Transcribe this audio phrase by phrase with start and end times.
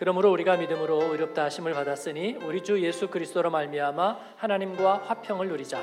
[0.00, 5.78] 그러므로 우리가 믿음으로 의롭다 하심을 받았으니 우리 주 예수 그리스도로 말미암아 하나님과 화평을 누리자.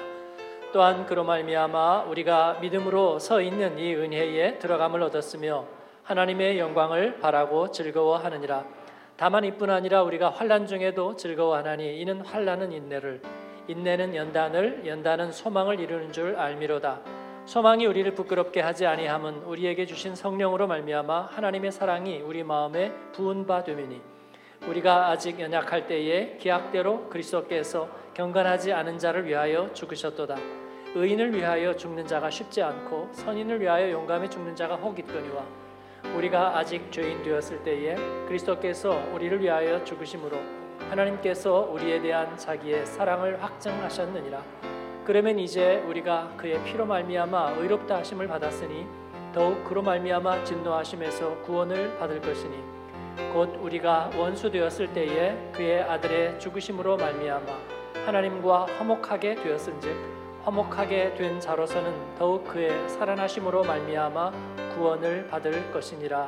[0.74, 5.66] 또한 그로 말미암아 우리가 믿음으로 서 있는 이 은혜에 들어감을 얻었으며
[6.02, 8.66] 하나님의 영광을 바라고 즐거워하느니라.
[9.18, 13.22] 다만 이뿐 아니라 우리가 환난 중에도 즐거워하나니 이는 환난은 인내를
[13.68, 17.17] 인내는 연단을 연단은 소망을 이루는 줄 알미로다.
[17.48, 23.64] 소망이 우리를 부끄럽게 하지 아니함은 우리에게 주신 성령으로 말미암아 하나님의 사랑이 우리 마음에 부은 바
[23.64, 24.02] 되미니
[24.68, 30.36] 우리가 아직 연약할 때에 기약대로 그리스도께서 경건하지 않은 자를 위하여 죽으셨도다.
[30.94, 35.46] 의인을 위하여 죽는 자가 쉽지 않고 선인을 위하여 용감히 죽는 자가 혹 있거니와
[36.18, 37.96] 우리가 아직 죄인 되었을 때에
[38.28, 40.38] 그리스도께서 우리를 위하여 죽으심으로
[40.90, 44.44] 하나님께서 우리에 대한 자기의 사랑을 확증하셨느니라.
[45.08, 48.86] 그러면 이제 우리가 그의 피로 말미암아 의롭다 하심을 받았으니
[49.34, 52.58] 더욱 그로 말미암아 진노하심에서 구원을 받을 것이니
[53.32, 57.46] 곧 우리가 원수 되었을 때에 그의 아들의 죽으심으로 말미암아
[58.06, 59.96] 하나님과 화목하게 되었은즉
[60.44, 64.32] 화목하게 된 자로서는 더욱 그의 살아나심으로 말미암아
[64.76, 66.28] 구원을 받을 것이니라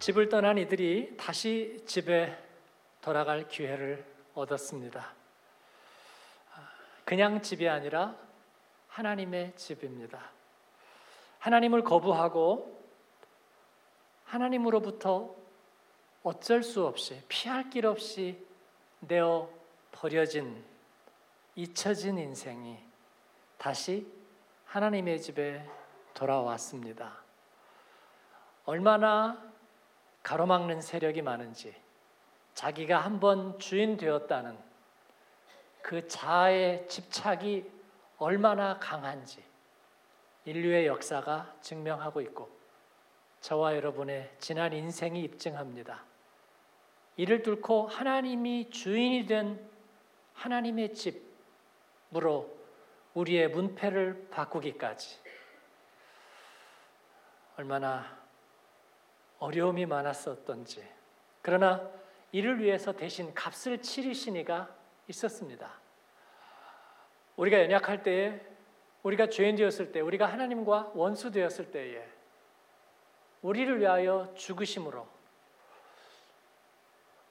[0.00, 2.36] 집을 떠난 이들이 다시 집에
[3.00, 5.19] 돌아갈 기회를 얻었습니다.
[7.10, 8.14] 그냥 집이 아니라
[8.86, 10.30] 하나님의 집입니다.
[11.40, 12.80] 하나님을 거부하고
[14.26, 15.34] 하나님으로부터
[16.22, 18.46] 어쩔 수 없이 피할 길 없이
[19.00, 19.50] 내어
[19.90, 20.64] 버려진
[21.56, 22.78] 잊혀진 인생이
[23.58, 24.06] 다시
[24.66, 25.68] 하나님의 집에
[26.14, 27.24] 돌아왔습니다.
[28.66, 29.52] 얼마나
[30.22, 31.74] 가로막는 세력이 많은지
[32.54, 34.69] 자기가 한번 주인 되었다는
[35.82, 37.64] 그 자아의 집착이
[38.18, 39.42] 얼마나 강한지
[40.44, 42.50] 인류의 역사가 증명하고 있고
[43.40, 46.04] 저와 여러분의 지난 인생이 입증합니다.
[47.16, 49.68] 이를 뚫고 하나님이 주인이 된
[50.34, 52.58] 하나님의 집으로
[53.14, 55.18] 우리의 문패를 바꾸기까지
[57.56, 58.18] 얼마나
[59.38, 60.86] 어려움이 많았었던지
[61.42, 61.90] 그러나
[62.32, 65.80] 이를 위해서 대신 값을 치르시니가 있었습니다.
[67.36, 68.40] 우리가 연약할 때에
[69.02, 72.06] 우리가 죄인 되었을 때 우리가 하나님과 원수 되었을 때에
[73.42, 75.06] 우리를 위하여 죽으심으로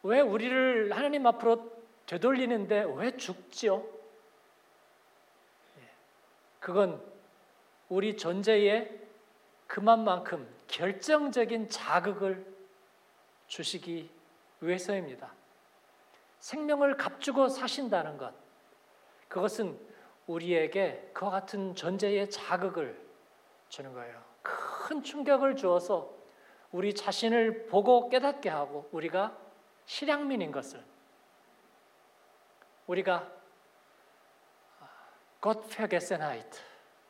[0.03, 1.71] 왜 우리를 하나님 앞으로
[2.05, 3.85] 되돌리는데 왜 죽지요?
[5.79, 5.89] 예.
[6.59, 7.03] 그건
[7.89, 8.89] 우리 존재에
[9.67, 12.45] 그만만큼 결정적인 자극을
[13.47, 14.09] 주시기
[14.61, 15.31] 위해서입니다.
[16.39, 18.33] 생명을 값주고 사신다는 것.
[19.27, 19.79] 그것은
[20.27, 22.99] 우리에게 그와 같은 존재의 자극을
[23.67, 24.21] 주는 거예요.
[24.41, 26.13] 큰 충격을 주어서
[26.71, 29.35] 우리 자신을 보고 깨닫게 하고 우리가
[29.85, 30.83] 실향민인 것을
[32.87, 33.31] 우리가
[35.41, 36.59] 겉페게세나이트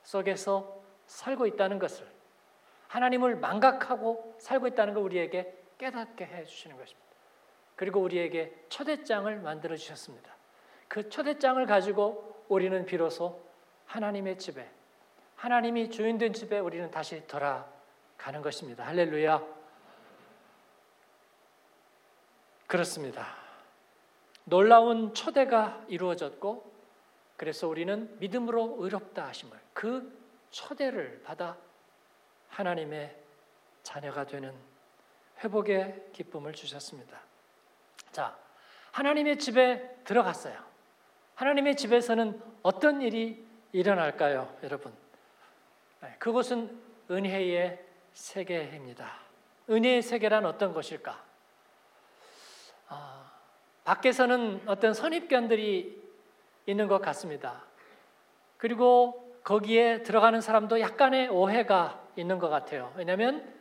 [0.04, 2.08] 속에서 살고 있다는 것을
[2.88, 7.09] 하나님을 망각하고 살고 있다는 걸 우리에게 깨닫게 해 주시는 것입니다.
[7.80, 10.36] 그리고 우리에게 초대장을 만들어 주셨습니다.
[10.90, 13.42] 그 초대장을 가지고 우리는 비로소
[13.86, 14.70] 하나님의 집에
[15.38, 18.86] 하나님이 주인된 집에 우리는 다시 돌아가는 것입니다.
[18.86, 19.42] 할렐루야.
[22.68, 23.28] 그렇습니다.
[24.44, 26.70] 놀라운 초대가 이루어졌고
[27.38, 31.56] 그래서 우리는 믿음으로 의롭다 하심을 그 초대를 받아
[32.50, 33.16] 하나님의
[33.84, 34.54] 자녀가 되는
[35.42, 37.29] 회복의 기쁨을 주셨습니다.
[38.12, 38.36] 자,
[38.92, 40.56] 하나님의 집에 들어갔어요.
[41.36, 44.94] 하나님의 집에서는 어떤 일이 일어날까요, 여러분?
[46.02, 47.84] 네, 그곳은 은혜의
[48.14, 49.10] 세계입니다.
[49.70, 51.24] 은혜의 세계란 어떤 것일까?
[52.88, 53.32] 아,
[53.84, 56.02] 밖에서는 어떤 선입견들이
[56.66, 57.64] 있는 것 같습니다.
[58.58, 62.92] 그리고 거기에 들어가는 사람도 약간의 오해가 있는 것 같아요.
[62.96, 63.59] 왜냐하면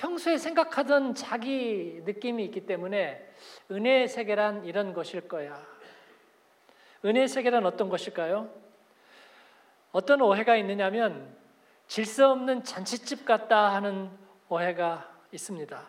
[0.00, 3.22] 평소에 생각하던 자기 느낌이 있기 때문에
[3.70, 5.62] 은혜의 세계란 이런 것일 거야.
[7.04, 8.50] 은혜의 세계란 어떤 것일까요?
[9.92, 11.36] 어떤 오해가 있느냐면
[11.86, 14.10] 질서 없는 잔치집 같다 하는
[14.48, 15.82] 오해가 있습니다.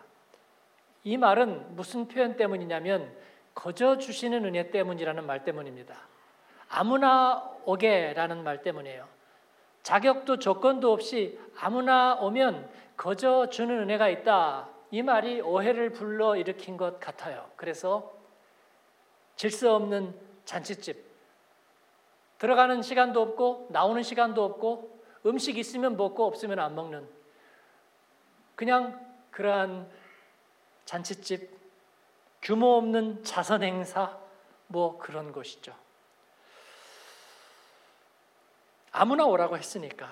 [1.04, 3.16] 이 말은 무슨 표현 때문이냐면
[3.54, 5.96] 거저 주시는 은혜 때문이라는 말 때문입니다.
[6.68, 9.08] 아무나 오게라는 말 때문이에요.
[9.82, 14.68] 자격도 조건도 없이 아무나 오면 거저 주는 은혜가 있다.
[14.90, 17.50] 이 말이 오해를 불러 일으킨 것 같아요.
[17.56, 18.12] 그래서
[19.36, 21.12] 질서 없는 잔치집.
[22.38, 27.08] 들어가는 시간도 없고 나오는 시간도 없고 음식 있으면 먹고 없으면 안 먹는
[28.56, 29.00] 그냥
[29.30, 29.90] 그러한
[30.84, 31.50] 잔치집,
[32.42, 34.18] 규모 없는 자선 행사,
[34.66, 35.74] 뭐 그런 것이죠.
[38.90, 40.08] 아무나 오라고 했으니까.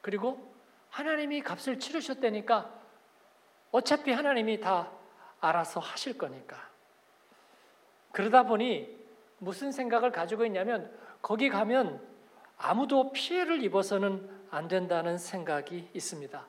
[0.00, 0.53] 그리고
[0.94, 2.72] 하나님이 값을 치르셨다니까
[3.72, 4.92] 어차피 하나님이 다
[5.40, 6.56] 알아서 하실 거니까.
[8.12, 8.96] 그러다 보니
[9.38, 12.00] 무슨 생각을 가지고 있냐면 거기 가면
[12.56, 16.46] 아무도 피해를 입어서는 안 된다는 생각이 있습니다.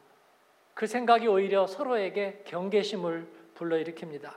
[0.75, 4.31] 그 생각이 오히려 서로에게 경계심을 불러일으킵니다.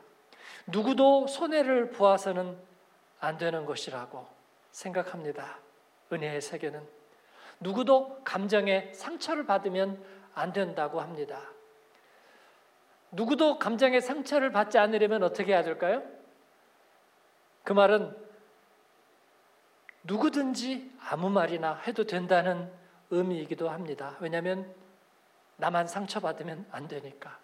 [0.69, 2.57] 누구도 손해를 보아서는
[3.21, 4.27] 안 되는 것이라고
[4.71, 5.59] 생각합니다.
[6.11, 6.98] 은혜의 세계는
[7.61, 10.03] 누구도 감정에 상처를 받으면
[10.35, 11.41] 안 된다고 합니다.
[13.11, 16.03] 누구도 감정의 상처를 받지 않으려면 어떻게 해야 될까요?
[17.65, 18.17] 그 말은
[20.05, 22.71] 누구든지 아무 말이나 해도 된다는
[23.11, 24.17] 의미이기도 합니다.
[24.21, 24.73] 왜냐하면
[25.57, 27.39] 나만 상처받으면 안 되니까.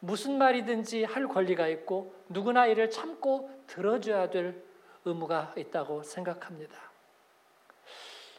[0.00, 4.62] 무슨 말이든지 할 권리가 있고 누구나 이를 참고 들어줘야 될
[5.04, 6.76] 의무가 있다고 생각합니다.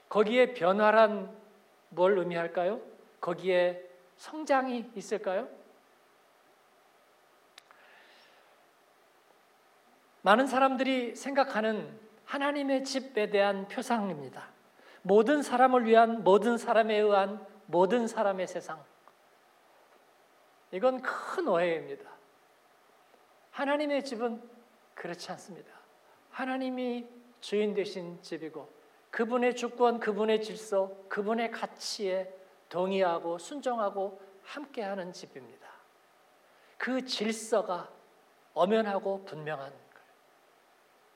[0.09, 1.35] 거기에 변화란
[1.89, 2.81] 뭘 의미할까요?
[3.19, 3.83] 거기에
[4.15, 5.47] 성장이 있을까요?
[10.21, 14.49] 많은 사람들이 생각하는 하나님의 집에 대한 표상입니다.
[15.01, 18.83] 모든 사람을 위한 모든 사람에 의한 모든 사람의 세상.
[20.71, 22.09] 이건 큰 오해입니다.
[23.51, 24.41] 하나님의 집은
[24.95, 25.71] 그렇지 않습니다.
[26.31, 27.07] 하나님이
[27.39, 28.76] 주인 되신 집이고
[29.17, 32.31] 그분의 주권, 그분의 질서, 그분의 가치에
[32.69, 35.67] 동의하고 순종하고 함께하는 집입니다.
[36.77, 37.89] 그 질서가
[38.53, 39.81] 엄연하고 분명한 거예요.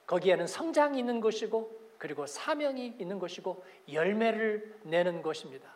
[0.07, 3.63] 거기에는 성장이 있는 것이고 그리고 사명이 있는 것이고
[3.93, 5.69] 열매를 내는 것입니다.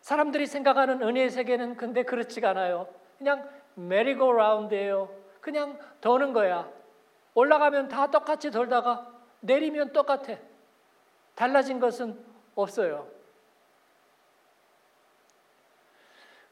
[0.00, 2.88] 사람들이 생각하는 은혜의 세계는 근데 그렇지가 않아요.
[3.18, 5.14] 그냥 메리고라운드예요.
[5.42, 6.66] 그냥 도는 거야.
[7.34, 10.51] 올라가면 다 똑같이 돌다가 내리면 똑같아.
[11.34, 12.18] 달라진 것은
[12.54, 13.08] 없어요.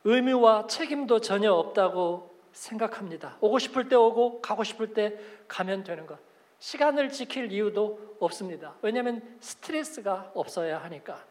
[0.05, 3.37] 의미와 책임도 전혀 없다고 생각합니다.
[3.41, 6.19] 오고 싶을 때 오고 가고 싶을 때 가면 되는 것.
[6.59, 8.75] 시간을 지킬 이유도 없습니다.
[8.83, 11.25] 왜냐하면 스트레스가 없어야 하니까.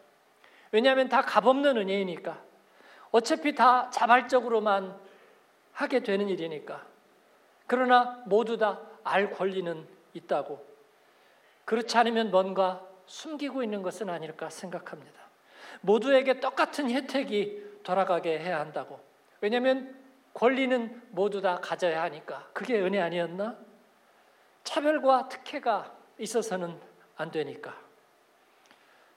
[0.72, 2.40] 왜냐하면 다 값없는 은혜이니까.
[3.10, 4.96] 어차피 다 자발적으로만
[5.72, 6.86] 하게 되는 일이니까.
[7.66, 10.64] 그러나 모두 다 알 권리는 있다고.
[11.64, 15.20] 그렇지 않으면 뭔가 숨기고 있는 것은 아닐까 생각합니다.
[15.80, 19.00] 모두에게 똑같은 혜택이 돌아가게 해야 한다고.
[19.40, 19.98] 왜냐하면
[20.32, 22.48] 권리는 모두 다 가져야 하니까.
[22.52, 23.58] 그게 은혜 아니었나?
[24.62, 26.78] 차별과 특혜가 있어서는
[27.16, 27.76] 안 되니까.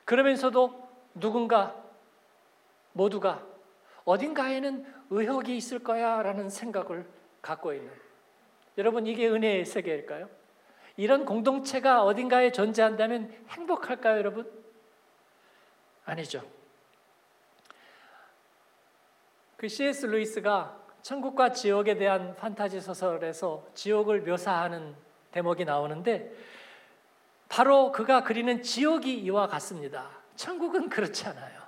[0.05, 1.75] 그러면서도 누군가
[2.93, 3.45] 모두가
[4.05, 7.05] 어딘가에는 의혹이 있을 거야 라는 생각을
[7.41, 7.91] 갖고 있는
[8.77, 10.29] 여러분 이게 은혜의 세계일까요?
[10.97, 14.51] 이런 공동체가 어딘가에 존재한다면 행복할까요, 여러분?
[16.05, 16.43] 아니죠.
[19.57, 20.05] 그 C.S.
[20.07, 24.95] 루이스가 천국과 지옥에 대한 판타지 소설에서 지옥을 묘사하는
[25.31, 26.33] 대목이 나오는데
[27.49, 30.09] 바로 그가 그리는 지옥이 이와 같습니다.
[30.35, 31.61] 천국은 그렇지 않아요.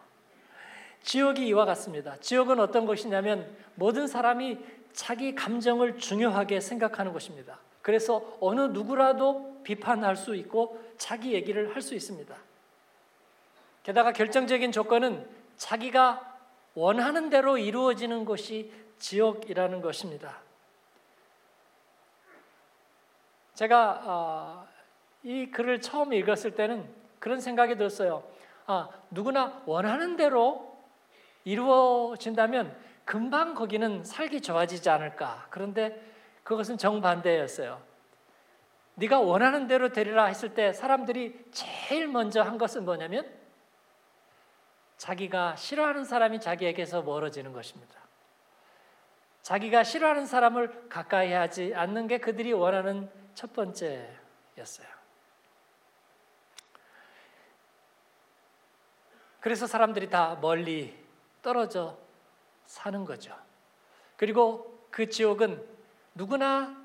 [1.04, 2.18] 지옥이 이와 같습니다.
[2.20, 4.58] 지옥은 어떤 것이냐면 모든 사람이
[4.94, 7.60] 자기 감정을 중요하게 생각하는 것입니다.
[7.86, 12.36] 그래서 어느 누구라도 비판할 수 있고 자기 얘기를 할 수 있습니다.
[13.84, 16.40] 게다가 결정적인 조건은 자기가
[16.74, 20.40] 원하는 대로 이루어지는 것이 지옥이라는 것입니다.
[23.54, 24.68] 제가 어,
[25.22, 26.90] 이 글을 처음 읽었을 때는
[27.20, 28.24] 그런 생각이 들었어요.
[28.66, 30.76] 아, 누구나 원하는 대로
[31.44, 32.76] 이루어진다면
[33.06, 35.46] 금방 거기는 살기 좋아지지 않을까.
[35.52, 36.15] 그런데
[36.46, 37.82] 그것은 정반대였어요.
[38.94, 43.30] 네가 원하는 대로 되리라 했을 때 사람들이 제일 먼저 한 것은 뭐냐면
[44.98, 48.00] 자기가 싫어하는 사람이 자기에게서 멀어지는 것입니다.
[49.42, 54.88] 자기가 싫어하는 사람을 가까이 하지 않는 게 그들이 원하는 첫 번째였어요.
[59.42, 60.96] 그래서 사람들이 다 멀리
[61.42, 61.98] 떨어져
[62.66, 63.36] 사는 거죠.
[64.16, 65.75] 그리고 그 지옥은
[66.16, 66.76] 누구나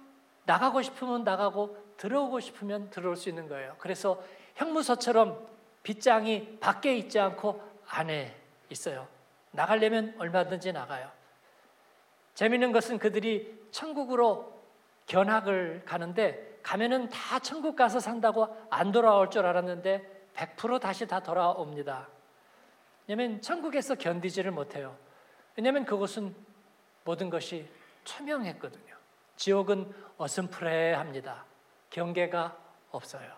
[0.45, 3.77] 나가고 싶으면 나가고 들어오고 싶으면 들어올 수 있는 거예요.
[3.79, 4.23] 그래서
[4.57, 5.47] 형무소처럼
[5.83, 8.37] 빗장이 밖에 있지 않고 안에
[8.69, 9.07] 있어요.
[9.53, 11.11] 나가려면 얼마든지 나가요.
[12.35, 14.61] 재밌는 것은 그들이 천국으로
[15.07, 22.09] 견학을 가는데 가면은 다 천국 가서 산다고 안 돌아올 줄 알았는데 100% 다시 다 돌아옵니다.
[23.07, 24.97] 왜냐하면 천국에서 견디지를 못해요.
[25.57, 26.35] 왜냐하면 그곳은
[27.05, 27.69] 모든 것이
[28.05, 29.00] 투명했거든요.
[29.41, 31.47] 지옥은 어슴푸레합니다.
[31.89, 32.59] 경계가
[32.91, 33.33] 없어요.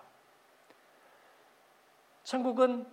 [2.24, 2.86] 천국은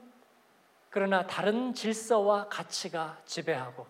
[0.92, 3.88] 그러나 다른 질서와 가치가 지배하고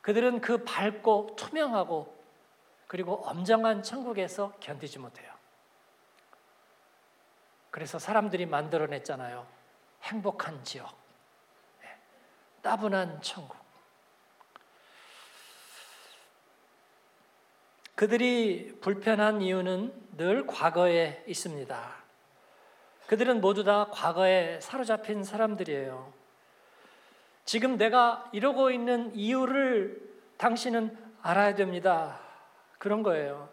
[0.00, 2.14] 그들은 그 밝고 투명하고
[2.86, 5.30] 그리고 엄정한 천국에서 견디지 못해요.
[7.70, 9.46] 그래서 사람들이 만들어냈잖아요.
[10.04, 10.96] 행복한 지역,
[11.82, 11.98] 네.
[12.62, 13.63] 따분한 천국.
[17.94, 22.04] 그들이 불편한 이유는 늘 과거에 있습니다.
[23.06, 26.12] 그들은 모두 다 과거에 사로잡힌 사람들이에요.
[27.44, 30.00] 지금 내가 이러고 있는 이유를
[30.38, 32.18] 당신은 알아야 됩니다.
[32.78, 33.48] 그런 거예요.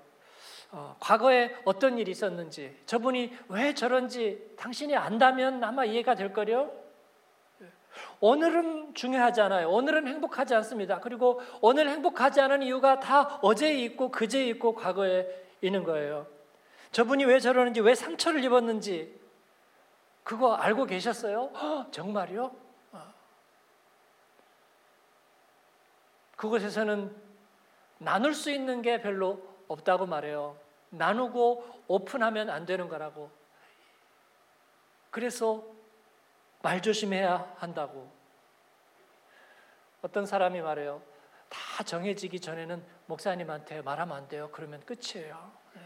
[0.71, 6.71] 어, 과거에 어떤 일이 있었는지, 저분이 왜 저런지 당신이 안다면 아마 이해가 될 거요.
[8.19, 9.69] 오늘은 중요하지 않아요.
[9.69, 10.99] 오늘은 행복하지 않습니다.
[10.99, 15.27] 그리고 오늘 행복하지 않은 이유가 다 어제 있고 그제 있고 과거에
[15.61, 16.27] 있는 거예요.
[16.91, 19.19] 저분이 왜 저러는지, 왜 상처를 입었는지,
[20.23, 21.45] 그거 알고 계셨어요?
[21.45, 22.53] 허, 정말요?
[22.91, 23.13] 어.
[26.35, 27.15] 그곳에서는
[27.97, 30.57] 나눌 수 있는 게 별로 없다고 말해요.
[30.89, 33.31] 나누고 오픈하면 안 되는 거라고.
[35.09, 35.63] 그래서
[36.61, 38.11] 말 조심해야 한다고.
[40.01, 41.01] 어떤 사람이 말해요.
[41.49, 44.49] 다 정해지기 전에는 목사님한테 말하면 안 돼요.
[44.51, 45.51] 그러면 끝이에요.
[45.73, 45.81] 네.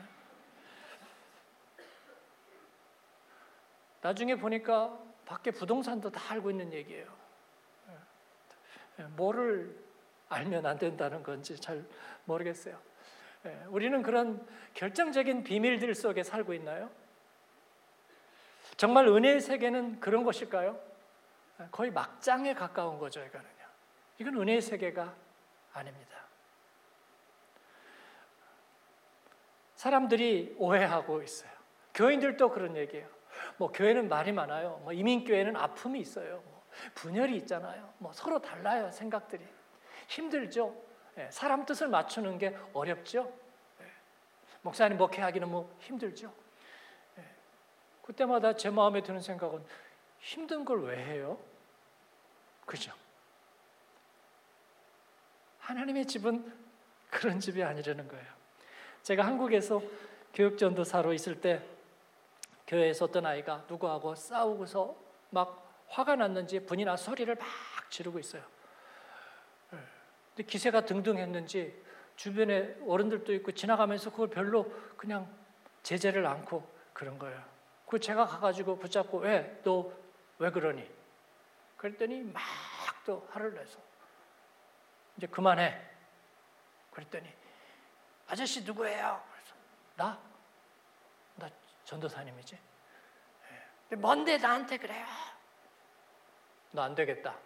[4.01, 7.07] 나중에 보니까 밖에 부동산도 다 알고 있는 얘기예요.
[8.97, 9.05] 네.
[9.15, 9.83] 뭐를
[10.29, 11.83] 알면 안 된다는 건지 잘
[12.25, 12.79] 모르겠어요.
[13.45, 16.89] 예, 우리는 그런 결정적인 비밀들 속에 살고 있나요?
[18.77, 20.79] 정말 은혜의 세계는 그런 것일까요?
[21.61, 23.49] 예, 거의 막장에 가까운 거죠, 이거는요.
[24.17, 25.13] 이건 은혜의 세계가
[25.73, 26.15] 아닙니다.
[29.75, 31.51] 사람들이 오해하고 있어요.
[31.93, 33.07] 교인들도 그런 얘기예요.
[33.57, 34.81] 뭐 교회는 말이 많아요.
[34.83, 36.41] 뭐 이민교회는 아픔이 있어요.
[36.45, 36.63] 뭐
[36.95, 37.93] 분열이 있잖아요.
[37.99, 39.45] 뭐 서로 달라요, 생각들이.
[40.07, 40.75] 힘들죠.
[41.17, 43.31] 예, 사람 뜻을 맞추는 게 어렵죠.
[43.81, 43.85] 예,
[44.61, 46.33] 목사님 목회하기는 뭐 힘들죠.
[48.05, 49.63] 예, 그때마다 제 마음에 드는 생각은
[50.19, 51.37] 힘든 걸 왜 해요?
[52.65, 52.91] 그죠?
[55.59, 56.53] 하나님의 집은
[57.09, 58.25] 그런 집이 아니라는 거예요.
[59.03, 59.81] 제가 한국에서
[60.33, 61.63] 교육전도사로 있을 때
[62.67, 64.95] 교회에서 어떤 아이가 누구하고 싸우고서
[65.29, 67.45] 막 화가 났는지 분이 나 소리를 막
[67.89, 68.43] 지르고 있어요.
[69.69, 71.83] 근데 기세가 등등했는지
[72.15, 74.65] 주변에 어른들도 있고 지나가면서 그걸 별로
[74.97, 75.31] 그냥
[75.83, 77.54] 제재를 않고 그런 거예요.
[77.87, 79.91] 그 제가 가가지고 붙잡고 왜 너
[80.37, 80.89] 왜 그러니?
[81.77, 82.41] 그랬더니 막
[83.05, 83.79] 또 화를 내서
[85.15, 85.79] 이제 그만해.
[86.91, 87.31] 그랬더니
[88.27, 89.23] 아저씨 누구예요?
[89.31, 89.55] 그래서
[89.95, 90.19] 나?
[91.35, 91.47] 나
[91.83, 92.57] 전도사님이지.
[93.89, 93.95] 네.
[93.95, 95.05] 뭔데 나한테 그래요?
[96.71, 97.37] 너 안 되겠다.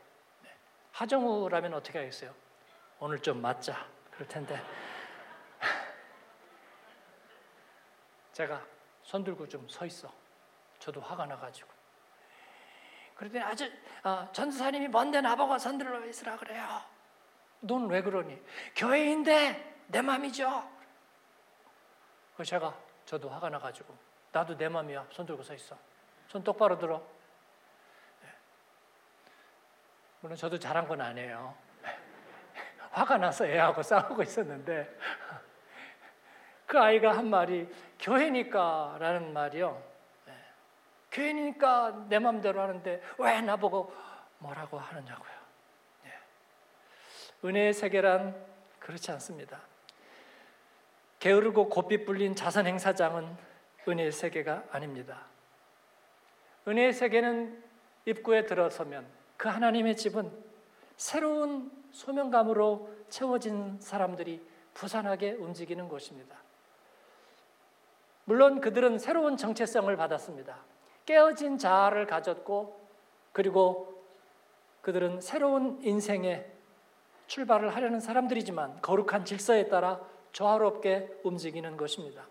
[0.44, 0.56] 네.
[0.94, 2.34] 하정우라면 어떻게 하겠어요?
[3.00, 3.86] 오늘 좀 맞자.
[4.12, 4.64] 그럴 텐데.
[8.32, 8.66] 제가
[9.04, 10.10] 손 들고 좀 서 있어.
[10.80, 11.70] 저도 화가 나가지고.
[13.16, 13.70] 그랬더니 아주
[14.04, 16.82] 어, 전사님이 뭔데 나보고 손 들어 있으라 그래요.
[17.60, 18.42] 넌 왜 그러니?
[18.76, 20.70] 교회인데 내 맘이죠.
[22.38, 22.74] 그 제가
[23.06, 23.94] 저도 화가 나가지고
[24.32, 25.08] 나도 내 맘이야.
[25.12, 25.78] 손 들고 서 있어.
[26.28, 27.00] 손 똑바로 들어.
[28.22, 28.30] 네.
[30.22, 31.54] 물론 저도 잘한 건 아니에요.
[32.92, 34.98] 화가 나서 애하고 싸우고 있었는데
[36.66, 37.68] 그 아이가 한 말이
[38.00, 39.89] 교회니까라는 말이요.
[41.10, 41.16] 네.
[41.16, 43.94] 교회니까 내 마음대로 하는데 왜 나보고
[44.40, 45.32] 뭐라고 하느냐고요.
[46.04, 46.12] 네.
[47.44, 48.36] 은혜의 세계란
[48.80, 49.62] 그렇지 않습니다.
[51.20, 53.38] 게으르고 고삐 불린 자선 행사장은
[53.88, 55.26] 은혜의 세계가 아닙니다.
[56.68, 57.64] 은혜의 세계는
[58.06, 59.06] 입구에 들어서면
[59.38, 60.32] 그 하나님의 집은
[60.96, 66.36] 새로운 소명감으로 채워진 사람들이 부산하게 움직이는 곳입니다.
[68.26, 70.69] 물론 그들은 새로운 정체성을 받았습니다.
[71.10, 72.80] 깨어진 자아를 가졌고
[73.32, 74.06] 그리고
[74.84, 76.46] 그들은 새로운 인생에
[77.26, 80.00] 출발을 하려는 사람들이지만 거룩한 질서에 따라
[80.34, 82.28] 조화롭게 움직이는 것입니다.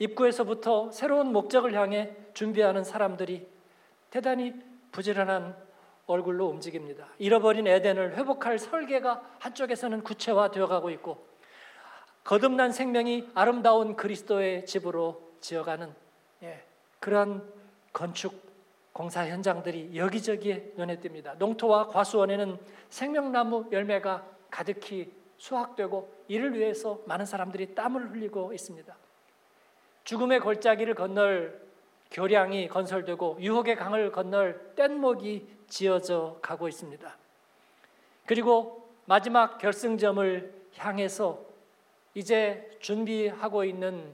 [0.00, 3.46] 입구에서부터 새로운 목적을 향해 준비하는 사람들이
[4.10, 4.54] 대단히
[4.90, 5.56] 부지런한
[6.06, 7.06] 얼굴로 움직입니다.
[7.20, 11.28] 잃어버린 에덴을 회복할 설계가 한쪽에서는 구체화되어 가고 있고
[12.24, 15.94] 거듭난 생명이 아름다운 그리스도의 집으로 지어가는
[16.42, 16.64] 예,
[16.98, 17.59] 그러한
[17.92, 18.50] 건축
[18.92, 21.36] 공사 현장들이 여기저기에 눈에 띕니다.
[21.38, 22.58] 농토와 과수원에는
[22.90, 28.94] 생명나무 열매가 가득히 수확되고 이를 위해서 많은 사람들이 땀을 흘리고 있습니다.
[30.04, 31.60] 죽음의 골짜기를 건널
[32.10, 37.16] 교량이 건설되고 유혹의 강을 건널 뗏목이 지어져 가고 있습니다.
[38.26, 41.40] 그리고 마지막 결승점을 향해서
[42.14, 44.12] 이제 준비하고 있는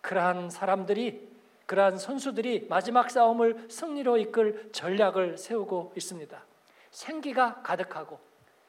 [0.00, 1.31] 그러한 사람들이
[1.66, 6.42] 그러한 선수들이 마지막 싸움을 승리로 이끌 전략을 세우고 있습니다.
[6.90, 8.18] 생기가 가득하고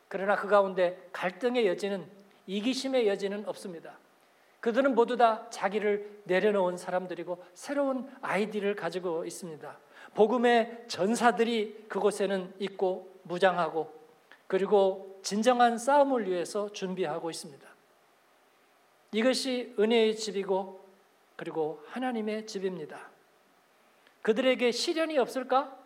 [0.07, 2.05] 그러나 그 가운데 갈등의 여지는
[2.47, 3.97] 이기심의 여지는 없습니다.
[4.59, 9.77] 그들은 모두 다 자기를 내려놓은 사람들이고 새로운 아이디를 가지고 있습니다.
[10.13, 13.91] 복음의 전사들이 그곳에는 있고 무장하고
[14.47, 17.67] 그리고 진정한 싸움을 위해서 준비하고 있습니다.
[19.13, 20.82] 이것이 은혜의 집이고
[21.43, 23.09] 그리고 하나님의 집입니다.
[24.21, 25.77] 그들에게 시련이 없을까?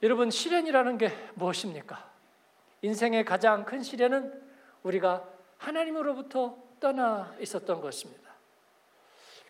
[0.00, 2.08] 여러분, 시련이라는 게 무엇입니까?
[2.82, 4.40] 인생의 가장 큰 시련은
[4.84, 8.30] 우리가 하나님으로부터 떠나 있었던 것입니다.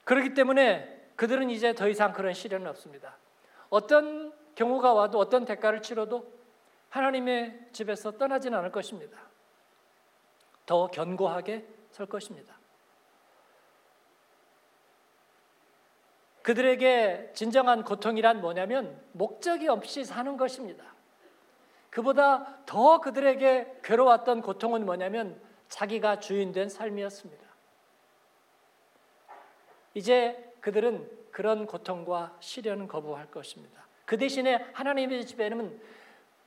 [0.04, 3.18] 그렇기 때문에 그들은 이제 더 이상 그런 시련은 없습니다.
[3.68, 6.32] 어떤 경우가 와도 어떤 대가를 치러도
[6.88, 9.18] 하나님의 집에서 떠나지는 않을 것입니다.
[10.64, 12.57] 더 견고하게 설 것입니다.
[16.48, 20.82] 그들에게 진정한 고통이란 뭐냐면 목적이 없이 사는 것입니다.
[21.90, 25.38] 그보다 더 그들에게 괴로웠던 고통은 뭐냐면
[25.68, 27.44] 자기가 주인 된 삶이었습니다.
[29.92, 33.86] 이제 그들은 그런 고통과 시련은 거부할 것입니다.
[34.06, 35.78] 그 대신에 하나님의 집에는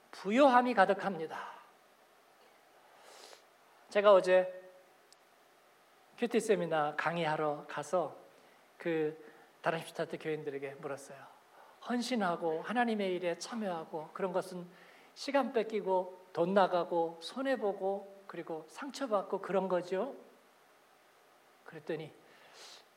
[0.09, 1.37] 부요함이 가득합니다.
[3.89, 4.51] 제가 어제
[6.17, 8.17] 큐티 세미나 강의하러 가서
[8.79, 9.29] 그
[9.61, 11.17] 다른시타트 교인들에게 물었어요.
[11.87, 14.67] 헌신하고 하나님의 일에 참여하고 그런 것은
[15.13, 20.15] 시간 뺏기고 돈 나가고 손해 보고 그리고 상처받고 그런 거죠.
[21.65, 22.11] 그랬더니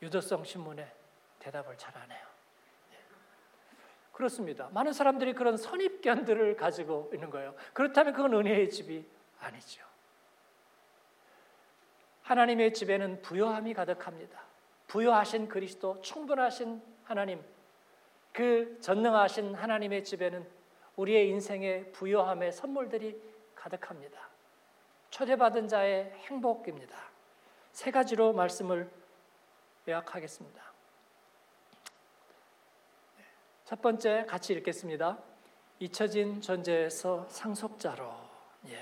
[0.02, 0.92] 유도성 신문에
[1.38, 2.26] 대답을 잘하네요.
[2.92, 2.96] 예.
[4.12, 4.68] 그렇습니다.
[4.72, 7.54] 많은 사람들이 그런 선입견들을 가지고 있는 거예요.
[7.72, 9.04] 그렇다면 그건 은혜의 집이
[9.40, 9.84] 아니죠.
[12.22, 14.43] 하나님의 집에는 부요함이 가득합니다.
[14.94, 17.42] 부요하신 그리스도, 충분하신 하나님,
[18.32, 20.48] 그 전능하신 하나님의 집에는
[20.94, 23.20] 우리의 인생의 부요함의 선물들이
[23.56, 24.28] 가득합니다.
[25.10, 26.96] 초대받은 자의 행복입니다.
[27.72, 28.88] 세 가지로 말씀을
[29.88, 30.62] 요약하겠습니다.
[33.64, 35.18] 첫 번째 같이 읽겠습니다.
[35.80, 38.14] 잊혀진 존재에서 상속자로.
[38.68, 38.78] 예.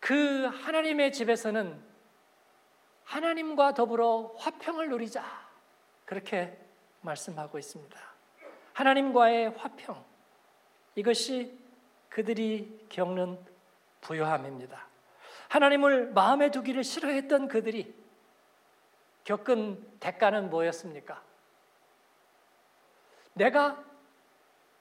[0.00, 1.93] 그 하나님의 집에서는
[3.04, 5.24] 하나님과 더불어 화평을 누리자.
[6.04, 6.58] 그렇게
[7.00, 7.98] 말씀하고 있습니다.
[8.72, 10.04] 하나님과의 화평.
[10.96, 11.58] 이것이
[12.08, 13.38] 그들이 겪는
[14.00, 14.86] 부요함입니다.
[15.48, 17.94] 하나님을 마음에 두기를 싫어했던 그들이
[19.24, 21.22] 겪은 대가는 뭐였습니까?
[23.32, 23.82] 내가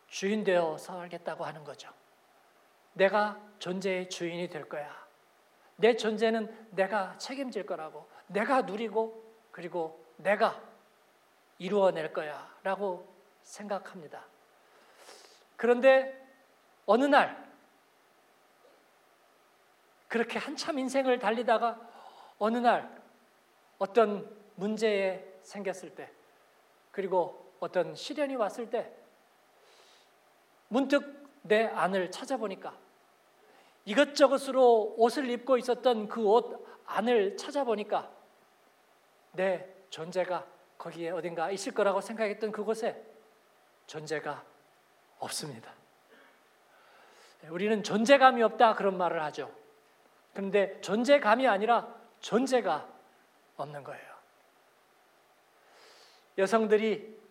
[0.07, 1.89] 주인 되어 살겠다고 하는 거죠.
[2.93, 5.03] 내가 존재의 주인이 될 거야.
[5.75, 10.61] 내 존재는 내가 책임질 거라고, 내가 누리고, 그리고 내가
[11.59, 12.51] 이루어낼 거야.
[12.63, 13.07] 라고
[13.43, 14.25] 생각합니다.
[15.55, 16.19] 그런데
[16.85, 17.51] 어느 날
[20.07, 21.79] 그렇게 한참 인생을 달리다가
[22.37, 23.01] 어느 날
[23.79, 26.11] 어떤 문제에 생겼을 때
[26.91, 28.93] 그리고 어떤 시련이 왔을 때
[30.67, 32.77] 문득 내 안을 찾아보니까
[33.85, 38.11] 이것저것으로 옷을 입고 있었던 그 옷 안을 찾아보니까
[39.33, 40.45] 내 존재가
[40.77, 43.01] 거기에 어딘가 있을 거라고 생각했던 그곳에
[43.87, 44.43] 존재가
[45.19, 45.71] 없습니다.
[47.49, 49.53] 우리는 존재감이 없다 그런 말을 하죠.
[50.33, 52.87] 그런데 존재감이 아니라 존재가
[53.57, 54.13] 없는 거예요.
[56.37, 57.21] 여성들이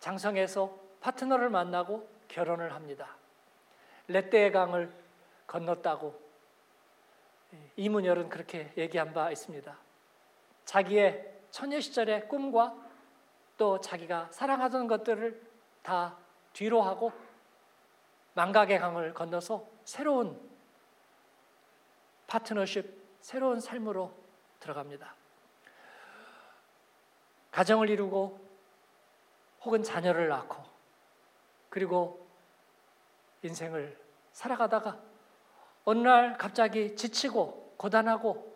[0.00, 3.16] 장성에서 파트너를 만나고 결혼을 합니다.
[4.08, 4.92] 레떼의 강을
[5.46, 6.28] 건넜다고
[7.76, 9.87] 이문열은 그렇게 얘기한 바 있습니다.
[10.68, 12.76] 자기의 처녀 시절의 꿈과
[13.56, 15.42] 또 자기가 사랑하던 것들을
[15.80, 16.18] 다
[16.52, 17.10] 뒤로 하고
[18.34, 20.38] 망각의 강을 건너서 새로운
[22.26, 22.84] 파트너십,
[23.22, 24.12] 새로운 삶으로
[24.60, 25.14] 들어갑니다.
[27.50, 28.38] 가정을 이루고
[29.62, 30.62] 혹은 자녀를 낳고
[31.70, 32.28] 그리고
[33.40, 33.98] 인생을
[34.32, 34.98] 살아가다가
[35.86, 38.54] 어느 날 갑자기 지치고 고단하고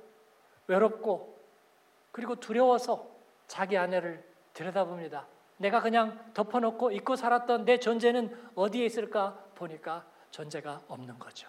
[0.66, 1.41] 외롭고
[2.12, 3.10] 그리고 두려워서
[3.46, 4.22] 자기 아내를
[4.52, 5.26] 들여다봅니다.
[5.56, 11.48] 내가 그냥 덮어놓고 잊고 살았던 내 존재는 어디에 있을까 보니까 존재가 없는 거죠.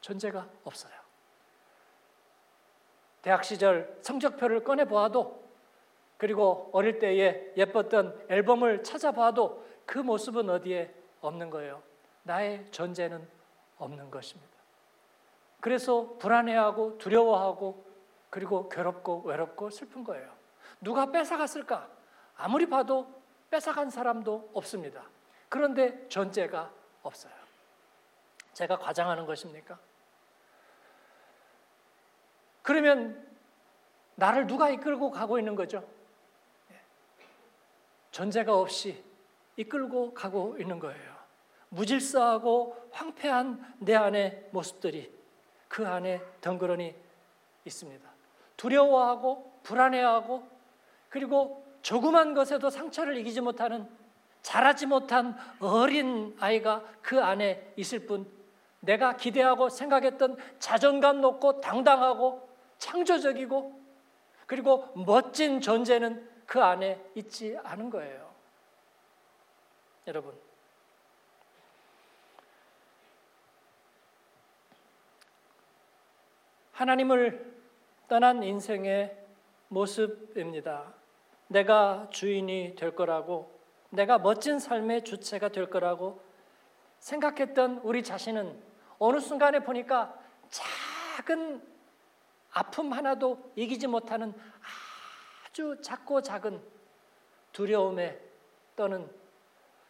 [0.00, 0.92] 존재가 없어요.
[3.22, 5.48] 대학 시절 성적표를 꺼내 보아도
[6.16, 11.82] 그리고 어릴 때에 예뻤던 앨범을 찾아봐도 그 모습은 어디에 없는 거예요.
[12.22, 13.26] 나의 존재는
[13.78, 14.52] 없는 것입니다.
[15.60, 17.87] 그래서 불안해하고 두려워하고
[18.30, 20.32] 그리고 괴롭고 외롭고 슬픈 거예요.
[20.80, 21.88] 누가 뺏어갔을까?
[22.36, 23.12] 아무리 봐도
[23.50, 25.04] 뺏어간 사람도 없습니다.
[25.48, 26.70] 그런데 존재가
[27.02, 27.32] 없어요.
[28.52, 29.78] 제가 과장하는 것입니까?
[32.62, 33.26] 그러면
[34.16, 35.88] 나를 누가 이끌고 가고 있는 거죠?
[38.10, 39.02] 존재가 없이
[39.56, 41.16] 이끌고 가고 있는 거예요.
[41.70, 45.12] 무질서하고 황폐한 내 안의 모습들이
[45.68, 46.94] 그 안에 덩그러니
[47.64, 48.17] 있습니다.
[48.58, 50.46] 두려워하고 불안해하고
[51.08, 53.88] 그리고 조그만 것에도 상처를 이기지 못하는
[54.42, 58.30] 자라지 못한 어린 아이가 그 안에 있을 뿐
[58.80, 63.80] 내가 기대하고 생각했던 자존감 높고 당당하고 창조적이고
[64.46, 68.28] 그리고 멋진 존재는 그 안에 있지 않은 거예요.
[70.06, 70.34] 여러분.
[76.72, 77.57] 하나님을
[78.08, 79.14] 떠난 인생의
[79.68, 80.94] 모습입니다.
[81.48, 83.54] 내가 주인이 될 거라고,
[83.90, 86.22] 내가 멋진 삶의 주체가 될 거라고
[87.00, 88.62] 생각했던 우리 자신은
[88.98, 90.18] 어느 순간에 보니까
[90.48, 91.62] 작은
[92.50, 94.32] 아픔 하나도 이기지 못하는
[95.46, 96.62] 아주 작고 작은
[97.52, 98.18] 두려움에
[98.74, 99.08] 떠는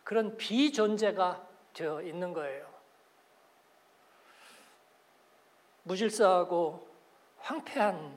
[0.03, 2.67] 그런 비존재가 되어 있는 거예요.
[5.85, 6.88] 무질서하고
[7.49, 8.15] 황폐한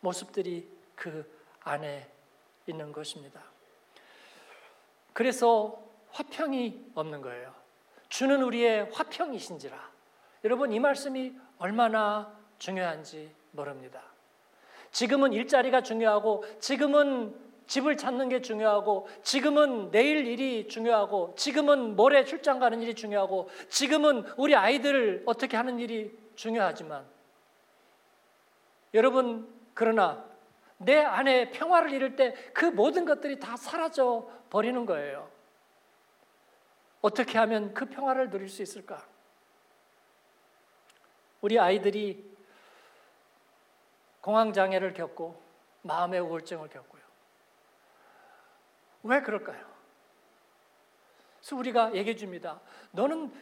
[0.00, 1.30] 모습들이 그
[1.60, 2.10] 안에
[2.66, 3.42] 있는 것입니다.
[5.12, 5.82] 그래서
[6.12, 7.52] 화평이 없는 거예요.
[8.08, 9.76] 주는 우리의 화평이신지라.
[10.44, 14.02] 여러분 이 말씀이 얼마나 중요한지 모릅니다.
[14.92, 22.58] 지금은 일자리가 중요하고 지금은 집을 찾는 게 중요하고 지금은 내일 일이 중요하고 지금은 모레 출장
[22.60, 27.17] 가는 일이 중요하고 지금은 우리 아이들을 어떻게 하는 일이 중요하지만
[28.94, 30.24] 여러분 그러나
[30.78, 35.30] 내 안에 평화를 잃을 때 그 모든 것들이 다 사라져 버리는 거예요.
[37.00, 39.06] 어떻게 하면 그 평화를 누릴 수 있을까?
[41.40, 42.36] 우리 아이들이
[44.20, 45.40] 공황 장애를 겪고
[45.82, 47.02] 마음의 우울증을 겪고요.
[49.04, 49.64] 왜 그럴까요?
[51.38, 52.60] 그래서 우리가 얘기해 줍니다.
[52.90, 53.32] 너는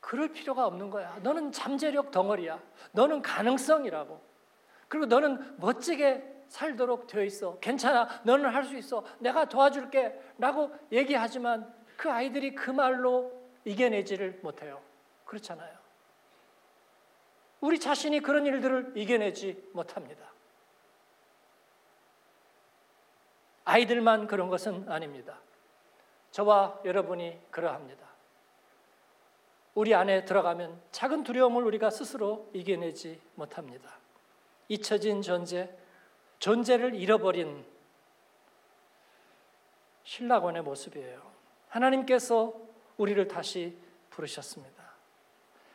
[0.00, 1.18] 그럴 필요가 없는 거야.
[1.22, 2.62] 너는 잠재력 덩어리야.
[2.92, 4.27] 너는 가능성이라고.
[4.88, 7.58] 그리고 너는 멋지게 살도록 되어 있어.
[7.60, 8.22] 괜찮아.
[8.24, 9.04] 너는 할 수 있어.
[9.18, 10.18] 내가 도와줄게.
[10.38, 13.32] 라고 얘기하지만 그 아이들이 그 말로
[13.64, 14.80] 이겨내지를 못해요.
[15.26, 15.76] 그렇잖아요.
[17.60, 20.24] 우리 자신이 그런 일들을 이겨내지 못합니다.
[23.64, 25.38] 아이들만 그런 것은 아닙니다.
[26.30, 28.06] 저와 여러분이 그러합니다.
[29.74, 33.98] 우리 안에 들어가면 작은 두려움을 우리가 스스로 이겨내지 못합니다.
[34.68, 35.68] 잊혀진 존재,
[36.38, 37.64] 존재를 잃어버린
[40.04, 41.22] 신라곤의 모습이에요.
[41.68, 42.54] 하나님께서
[42.96, 43.76] 우리를 다시
[44.10, 44.78] 부르셨습니다.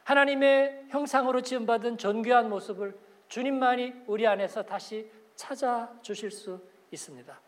[0.04, 6.60] 하나님의 형상으로 지음받은 존귀한 모습을 주님만이 우리 안에서 다시 찾아주실 수
[6.92, 7.40] 있습니다.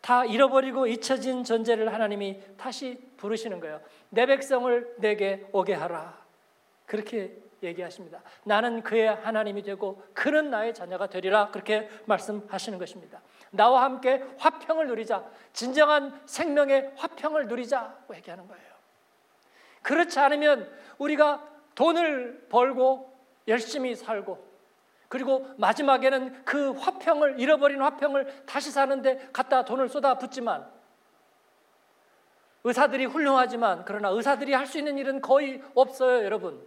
[0.00, 3.80] 다 잃어버리고 잊혀진 존재를 하나님이 다시 부르시는 거예요.
[4.10, 6.24] 내 백성을 내게 오게 하라.
[6.86, 8.22] 그렇게 얘기하십니다.
[8.44, 11.50] 나는 그의 하나님이 되고 그는 나의 자녀가 되리라.
[11.50, 13.20] 그렇게 말씀하시는 것입니다.
[13.50, 15.24] 나와 함께 화평을 누리자.
[15.52, 18.68] 진정한 생명의 화평을 누리자고 얘기하는 거예요.
[19.82, 23.16] 그렇지 않으면 우리가 돈을 벌고
[23.46, 24.46] 열심히 살고
[25.08, 30.68] 그리고 마지막에는 그 화평을 잃어버린 화평을 다시 사는데 갖다 돈을 쏟아 붓지만
[32.64, 36.62] 의사들이 훌륭하지만 그러나 의사들이 할 수 있는 일은 거의 없어요, 여러분.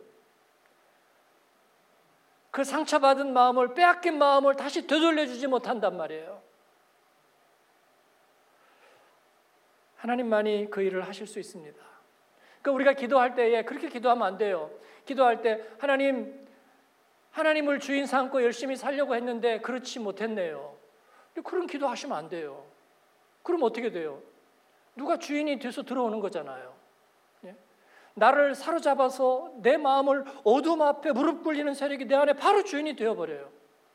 [2.51, 6.41] 그 상처받은 마음을 빼앗긴 마음을 다시 되돌려 주지 못한단 말이에요.
[9.95, 11.77] 하나님만이 그 일을 하실 수 있습니다.
[12.61, 14.69] 그러니까 우리가 기도할 때에 그렇게 기도하면 안 돼요.
[15.05, 16.39] 기도할 때 하나님
[17.31, 20.75] 하나님을 주인 삼고 열심히 살려고 했는데 그렇지 못했네요.
[21.45, 22.65] 그런 기도하시면 안 돼요.
[23.41, 24.21] 그럼 어떻게 돼요?
[24.95, 26.80] 누가 주인이 돼서 들어오는 거잖아요.
[28.15, 28.19] 예?
[28.19, 33.49] 나를 사로잡아서 내 마음을 어둠 앞에 무릎 꿇리는 세력이 내 안에 바로 주인이 되어버려요.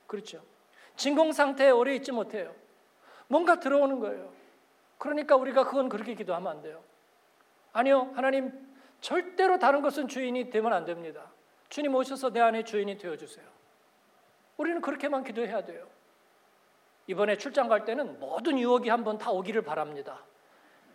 [0.06, 0.42] 그렇죠.
[0.96, 2.54] 진공 상태에 오래 있지 못해요.
[3.28, 4.32] 뭔가 들어오는 거예요.
[4.98, 6.82] 그러니까 우리가 그건 그렇게 기도하면 안 돼요.
[7.72, 8.52] 아니요, 하나님,
[9.00, 11.30] 절대로 다른 것은 주인이 되면 안 됩니다.
[11.68, 13.44] 주님 오셔서 내 안에 주인이 되어 주세요.
[14.56, 15.86] 우리는 그렇게만 기도해야 돼요.
[17.08, 20.24] 이번에 출장 갈 때는 모든 유혹이 한번 다 오기를 바랍니다.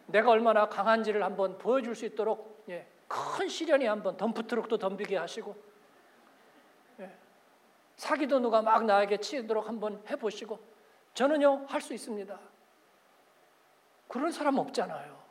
[0.07, 5.55] 내가 얼마나 강한지를 한번 보여줄 수 있도록 예, 큰 시련이 한번 덤프트럭도 덤비게 하시고
[7.01, 7.11] 예,
[7.97, 10.59] 사기도 누가 막 나에게 치도록 한번 해보시고
[11.13, 12.39] 저는요 할 수 있습니다.
[14.07, 15.21] 그런 사람 없잖아요.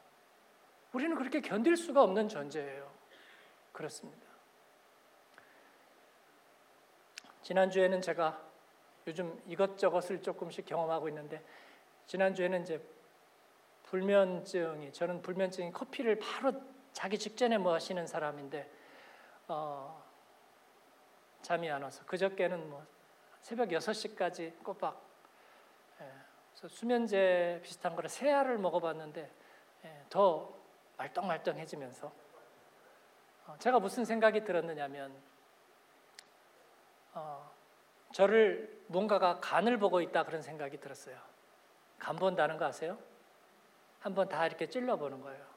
[0.93, 2.91] 우리는 그렇게 견딜 수가 없는 존재예요.
[3.73, 4.27] 그렇습니다.
[7.43, 8.41] 지난주에는 제가
[9.07, 11.43] 요즘 이것저것을 조금씩 경험하고 있는데
[12.07, 12.83] 지난주에는 이제
[13.85, 16.53] 불면증이 저는 불면증이 커피를 바로
[17.01, 18.71] 자기 직전에 마시는 사람인데
[19.49, 20.05] 어,
[21.41, 22.85] 잠이 안 와서 그저께는 뭐
[23.41, 25.03] 새벽 6시까지 꼬박
[26.03, 29.31] 예, 수면제 비슷한 거를 세 알을 먹어봤는데
[29.87, 30.55] 예, 더
[30.99, 32.13] 말똥말똥해지면서
[33.47, 35.11] 어, 제가 무슨 생각이 들었느냐면
[37.15, 37.51] 어,
[38.13, 41.19] 저를 뭔가가 간을 보고 있다 그런 생각이 들었어요.
[41.99, 42.99] 간 본다는 거 아세요?
[44.01, 45.50] 한번 다 이렇게 찔러보는 거예요.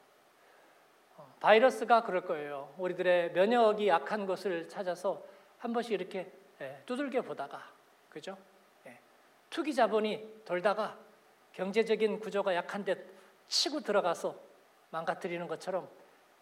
[1.16, 2.72] 어, 바이러스가 그럴 거예요.
[2.78, 5.22] 우리들의 면역이 약한 것을 찾아서
[5.58, 7.62] 한 번씩 이렇게 예, 두들겨 보다가,
[8.08, 8.36] 그죠?
[8.86, 8.98] 예,
[9.50, 10.96] 투기 자본이 돌다가
[11.52, 12.96] 경제적인 구조가 약한 데
[13.48, 14.34] 치고 들어가서
[14.90, 15.88] 망가뜨리는 것처럼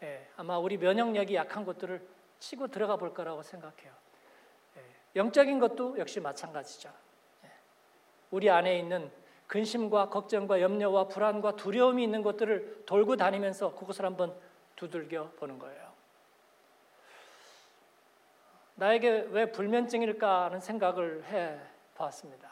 [0.03, 2.07] 예, 아마 우리 면역력이 약한 것들을
[2.39, 3.93] 치고 들어가 볼 거라고 생각해요.
[4.77, 4.81] 예,
[5.17, 6.91] 영적인 것도 역시 마찬가지죠.
[7.45, 7.51] 예,
[8.31, 9.11] 우리 안에 있는
[9.47, 14.35] 근심과 걱정과 염려와 불안과 두려움이 있는 것들을 돌고 다니면서 그것을 한번
[14.83, 15.93] 두들겨 보는 거예요.
[18.75, 21.61] 나에게 왜 불면증일까 하는 생각을 해
[21.95, 22.51] 봤습니다.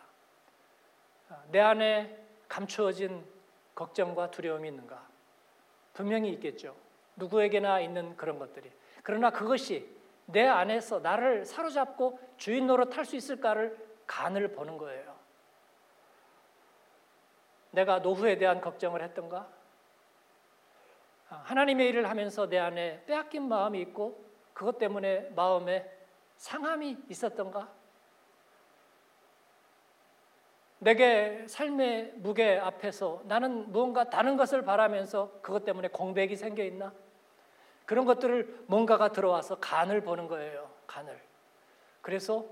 [1.49, 2.17] 내 안에
[2.49, 3.25] 감추어진
[3.75, 5.09] 걱정과 두려움이 있는가?
[5.93, 6.77] 분명히 있겠죠.
[7.17, 8.71] 누구에게나 있는 그런 것들이.
[9.03, 9.89] 그러나 그것이
[10.27, 15.17] 내 안에서 나를 사로잡고 주인 노릇 할 수 있을까를 간을 보는 거예요.
[17.73, 19.49] 내가 노후에 대한 걱정을 했던가?
[21.37, 25.89] 하나님의 일을 하면서 내 안에 빼앗긴 마음이 있고 그것 때문에 마음에
[26.37, 27.73] 상함이 있었던가?
[30.79, 36.93] 내게 삶의 무게 앞에서 나는 무언가 다른 것을 바라면서 그것 때문에 공백이 생겨 있나?
[37.85, 40.71] 그런 것들을 뭔가가 들어와서 간을 보는 거예요.
[40.87, 41.21] 간을.
[42.01, 42.47] 그래서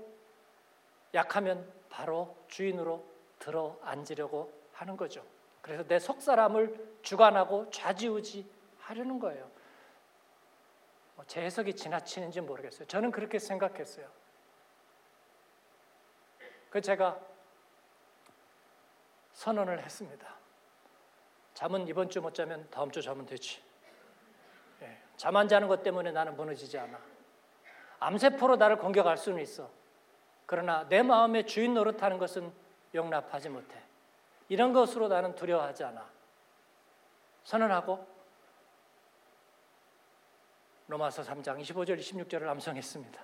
[1.13, 3.03] 약하면 바로 주인으로
[3.39, 5.23] 들어 앉으려고 하는 거죠.
[5.61, 8.58] 그래서 내 속 사람을 주관하고 좌지우지
[8.89, 9.49] 하려는 거예요.
[11.15, 12.87] 뭐 제 해석이 지나치는지 모르겠어요.
[12.87, 14.07] 저는 그렇게 생각했어요.
[16.69, 17.19] 그 제가
[19.33, 20.35] 선언을 했습니다.
[21.53, 23.61] 잠은 이번 주 못 자면 다음 주 자면 되지.
[24.81, 26.99] 예, 잠안 자는 것 때문에 나는 무너지지 않아.
[27.99, 29.69] 암세포로 나를 공격할 수는 있어.
[30.45, 32.51] 그러나 내 마음의 주인 노릇하는 것은
[32.95, 33.79] 용납하지 못해.
[34.47, 36.09] 이런 것으로 나는 두려워하지 않아.
[37.43, 38.07] 선언하고
[40.89, 43.21] 로마서 3장 25절 26절을 암송했습니다.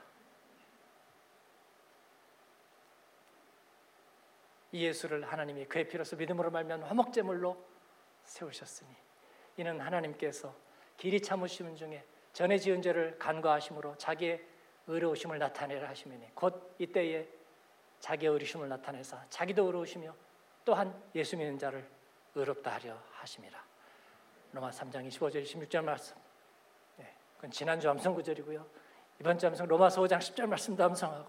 [4.71, 7.57] 이 예수를 하나님이 그의 피로서 믿음으로 말면 화목제물로
[8.23, 8.89] 세우셨으니
[9.57, 10.53] 이는 하나님께서
[10.97, 14.45] 길이 참으시는 중에 전에 지은 죄를 간과하심으로 자기의
[14.85, 17.27] 의로우심을 나타내라 하시니 곧 이때에
[17.99, 20.15] 자기의 의로우심을 나타내사 자기도 의로우시며
[20.65, 21.89] 또한 예수 믿는 자를
[22.35, 23.65] 의롭다 하려 하심이라.
[24.51, 26.24] 로마 3장 25절 26절 말씀.
[27.45, 28.65] 네, 그건 지난주 암송 구절이고요.
[29.19, 31.25] 이번 주 암송 로마서 5장 10절 말씀도 암송하고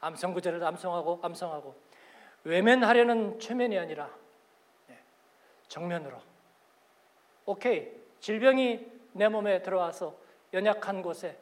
[0.00, 1.74] 암송 구절을 암송하고 암송하고
[2.42, 4.10] 외면하려는 최면이 아니라
[4.88, 4.98] 네,
[5.68, 6.18] 정면으로.
[7.46, 7.88] 오케이.
[8.18, 10.16] 질병이 내 몸에 들어와서
[10.52, 11.38] 연약한 곳에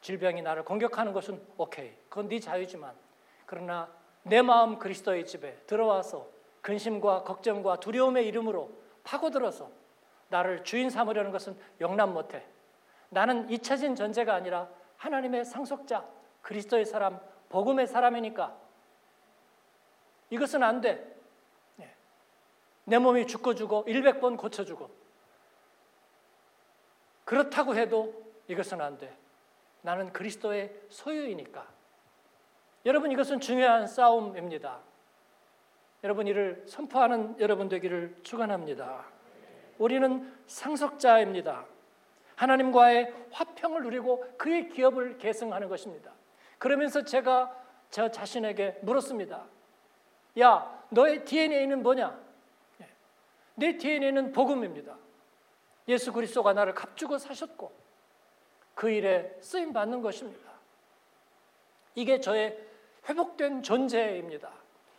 [0.00, 1.92] 질병이 나를 공격하는 것은 오케이.
[2.08, 2.92] 그건 네 자유지만
[3.46, 3.88] 그러나
[4.24, 6.26] 내 마음 그리스도의 집에 들어와서
[6.62, 8.70] 근심과 걱정과 두려움의 이름으로
[9.04, 9.70] 파고들어서
[10.28, 12.44] 나를 주인 삼으려는 것은 용납 못해
[13.10, 16.06] 나는 잊혀진 존재가 아니라 하나님의 상속자
[16.42, 18.56] 그리스도의 사람 복음의 사람이니까
[20.30, 21.16] 이것은 안 돼.
[21.80, 21.94] 예.
[22.84, 24.90] 내 몸이 죽고 주고 100번 고쳐주고
[27.24, 28.14] 그렇다고 해도
[28.48, 29.14] 이것은 안 돼.
[29.82, 31.66] 나는 그리스도의 소유이니까.
[32.86, 34.80] 여러분 이것은 중요한 싸움입니다.
[36.04, 39.04] 여러분 이를 선포하는 여러분 되기를 축원합니다.
[39.78, 41.66] 우리는 상속자입니다.
[42.38, 46.12] 하나님과의 화평을 누리고 그의 기업을 계승하는 것입니다.
[46.58, 47.54] 그러면서 제가
[47.90, 49.44] 저 자신에게 물었습니다.
[50.40, 52.16] 야, 너의 DNA는 뭐냐?
[52.80, 52.88] 예.
[53.56, 54.96] 내 DNA는 복음입니다.
[55.88, 57.72] 예수 그리스도가 나를 값주고 사셨고
[58.74, 60.48] 그 일에 쓰임 받는 것입니다.
[61.96, 62.56] 이게 저의
[63.08, 64.52] 회복된 존재입니다.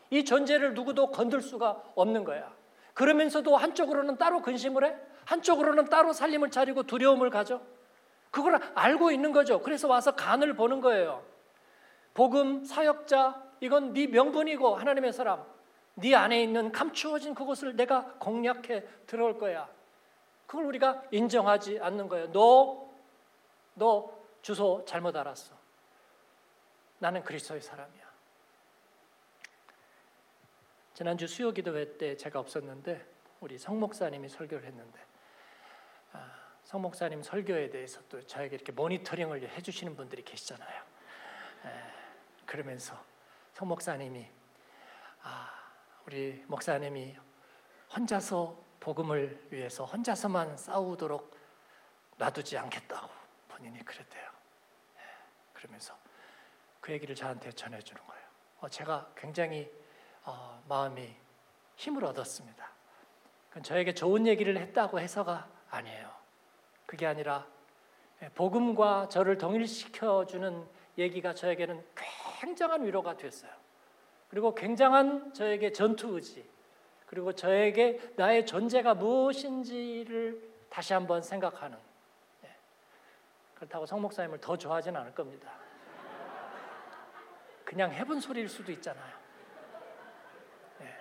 [0.10, 2.54] 이 존재를 누구도 건들 수가 없는 거야.
[2.94, 4.98] 그러면서도 한쪽으로는 따로 근심을 해,
[5.30, 7.62] 한쪽으로는 따로 살림을 차리고 두려움을 가져.
[8.32, 9.62] 그걸 알고 있는 거죠.
[9.62, 11.24] 그래서 와서 간을 보는 거예요.
[12.16, 15.46] 복음 사역자 이건 네 명분이고 하나님의 사람
[15.94, 19.70] 네 안에 있는 감추어진 그것을 내가 공략해 들어올 거야.
[20.48, 22.32] 그걸 우리가 인정하지 않는 거예요.
[22.32, 22.90] 너,
[23.76, 24.12] 너
[24.42, 25.54] 주소 잘못 알았어.
[26.98, 28.10] 나는 그리스도의 사람이야.
[30.96, 33.06] 지난주 수요 기도회 때 제가 없었는데
[33.42, 35.19] 우리 성 목사님이 설교를 했는데 아,
[36.70, 40.84] 성 목사님 설교에 대해서 또 저에게 이렇게 모니터링을 해주시는 분들이 계시잖아요.
[41.66, 41.70] 에,
[42.46, 43.04] 그러면서
[43.54, 44.30] 성 목사님이
[45.24, 45.52] 아,
[46.06, 47.18] 우리 목사님이
[47.96, 51.36] 혼자서 복음을 위해서 혼자서만 싸우도록
[52.18, 53.10] 놔두지 않겠다고
[53.48, 54.30] 본인이 그랬대요.
[54.98, 55.02] 예,
[55.54, 55.98] 그러면서
[56.80, 58.24] 그 얘기를 저한테 전해주는 거예요.
[58.60, 59.72] 어, 제가 굉장히
[60.24, 61.16] 어, 마음이
[61.78, 62.70] 힘을 얻었습니다.
[63.64, 66.10] 저에게 좋은 얘기를 했다고 해서가 아니에요.
[66.86, 67.46] 그게 아니라
[68.22, 70.66] 예, 복음과 저를 동일시켜 주는
[70.98, 71.84] 얘기가 저에게는
[72.40, 73.52] 굉장한 위로가 됐어요.
[74.30, 76.48] 그리고 굉장한 저에게 전투 의지,
[77.06, 81.78] 그리고 저에게 나의 존재가 무엇인지를 다시 한번 생각하는.
[82.44, 82.56] 예.
[83.56, 85.52] 그렇다고 성 목사님을 더 좋아하지는 않을 겁니다.
[87.64, 89.14] 그냥 해본 소리일 수도 있잖아요.
[90.82, 90.96] 예.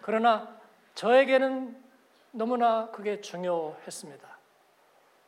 [0.00, 0.60] 그러나
[0.94, 1.85] 저에게는
[2.36, 4.38] 너무나 그게 중요했습니다.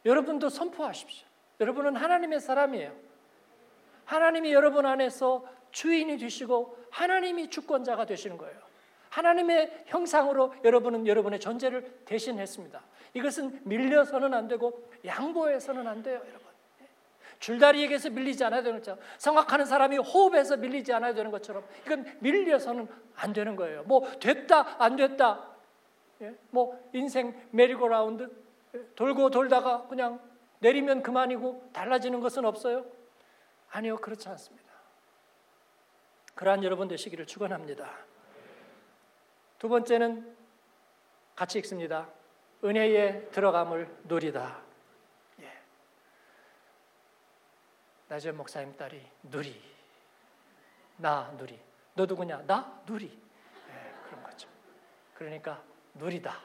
[0.04, 1.26] 여러분도 선포하십시오.
[1.60, 2.92] 여러분은 하나님의 사람이에요.
[4.04, 8.56] 하나님이 여러분 안에서 주인이 되시고 하나님이 주권자가 되시는 거예요.
[9.08, 12.80] 하나님의 형상으로 여러분은 여러분의 존재를 대신했습니다.
[13.14, 16.46] 이것은 밀려서는 안 되고 양보해서는 안 돼요, 여러분.
[17.38, 23.32] 줄다리기에서 밀리지 않아야 되는 것처럼 성악하는 사람이 호흡에서 밀리지 않아야 되는 것처럼 이건 밀려서는 안
[23.32, 23.84] 되는 거예요.
[23.84, 25.57] 뭐 됐다 안 됐다
[26.22, 26.34] 예?
[26.50, 28.30] 뭐 인생 메리고라운드
[28.74, 28.94] 예?
[28.94, 30.20] 돌고 돌다가 그냥
[30.60, 32.84] 내리면 그만이고 달라지는 것은 없어요.
[33.70, 34.68] 아니요 그렇지 않습니다.
[36.34, 37.90] 그러한 여러분 되시기를 축원합니다.
[39.58, 40.36] 두 번째는
[41.34, 42.08] 같이 읽습니다.
[42.64, 44.62] 은혜에 들어감을 누리다.
[45.40, 45.52] 예.
[48.08, 49.60] 나재 목사님 딸이 누리.
[50.96, 51.58] 나 누리.
[51.94, 52.42] 너 누구냐?
[52.46, 53.06] 나 누리.
[53.06, 54.48] 예, 그런 거죠.
[55.14, 55.62] 그러니까
[55.98, 56.36] 누리다.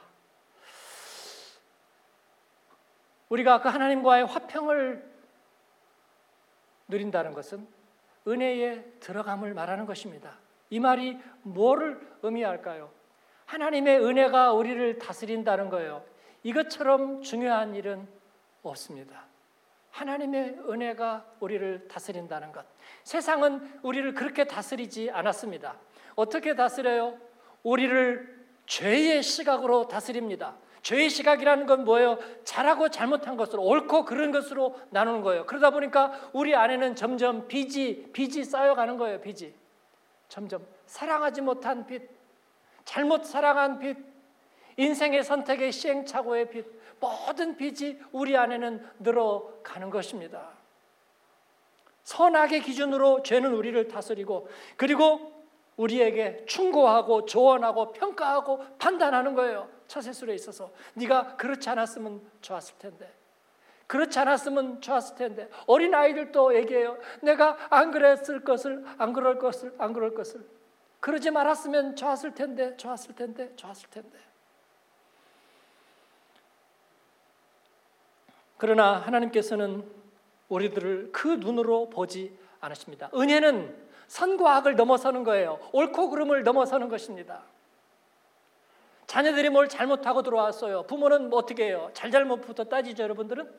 [3.30, 5.12] 우리가 그 하나님과의 화평을
[6.88, 7.68] 누린다는 것은
[8.28, 10.38] 은혜에 들어감을 말하는 것입니다.
[10.70, 12.92] 이 말이 뭐를 의미할까요?
[13.46, 16.04] 하나님의 은혜가 우리를 다스린다는 거예요.
[16.44, 18.08] 이것처럼 중요한 일은
[18.62, 19.26] 없습니다.
[19.92, 22.66] 하나님의 은혜가 우리를 다스린다는 것.
[23.04, 25.78] 세상은 우리를 그렇게 다스리지 않았습니다.
[26.16, 27.18] 어떻게 다스려요?
[27.62, 28.33] 우리를
[28.66, 30.56] 죄의 시각으로 다스립니다.
[30.82, 32.18] 죄의 시각이라는 건 뭐예요?
[32.44, 35.46] 잘하고 잘못한 것으로 옳고 그른 것으로 나누는 거예요.
[35.46, 39.22] 그러다 보니까 우리 안에는 점점 빚이 빚이 쌓여가는 거예요.
[39.22, 39.54] 빚이
[40.28, 42.02] 점점 사랑하지 못한 빚,
[42.84, 43.98] 잘못 사랑한 빚,
[44.76, 46.66] 인생의 선택의 시행착오의 빚,
[47.00, 50.50] 모든 빚이 우리 안에는 늘어가는 것입니다.
[52.04, 55.43] 선악의 기준으로 죄는 우리를 다스리고 그리고
[55.78, 59.70] 우리에게 충고하고 조언하고 평가하고 판단하는 거예요.
[59.88, 63.14] 처세술에 있어서 네가 그렇지 않았으면 좋았을 텐데.
[63.88, 65.50] 그렇지 않았으면 좋았을 텐데.
[65.68, 66.98] 어린 아이들도 얘기해요.
[67.22, 70.46] 내가 안 그랬을 것을 안 그럴 것을 안 그럴 것을
[71.00, 72.78] 그러지 말았으면 좋았을 텐데.
[72.78, 73.56] 좋았을 텐데.
[73.56, 74.18] 좋았을 텐데.
[78.58, 79.84] 그러나 하나님께서는
[80.48, 83.10] 우리들을 그 눈으로 보지 않으십니다.
[83.14, 83.76] 은혜는
[84.14, 85.60] 선과 악을 넘어서는 거예요.
[85.72, 87.42] 옳고 그름을 넘어서는 것입니다.
[89.08, 90.84] 자녀들이 뭘 잘못하고 들어왔어요.
[90.84, 91.90] 부모는 뭐 어떻게 해요?
[91.96, 93.52] 잘잘못부터 따지죠, 여러분들은?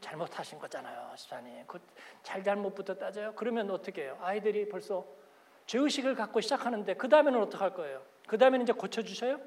[0.00, 1.64] 잘못하신 거잖아요, 시장님.
[1.68, 1.78] 그
[2.24, 3.34] 잘잘못부터 따져요?
[3.36, 4.18] 그러면 어떻게 해요?
[4.20, 5.06] 아이들이 벌써
[5.66, 8.02] 죄의식을 갖고 시작하는데 그 다음에는 어떻게 할 거예요?
[8.26, 9.38] 그 다음에는 이제 고쳐주셔요?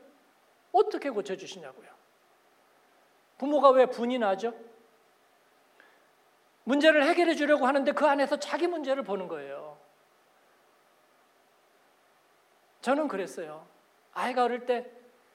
[0.72, 1.90] 어떻게 고쳐주시냐고요?
[3.38, 4.54] 부모가 왜 분이 나죠?
[6.70, 9.76] 문제를 해결해 주려고 하는데 그 안에서 자기 문제를 보는 거예요.
[12.82, 13.66] 저는 그랬어요.
[14.14, 14.88] 아이가 어릴 때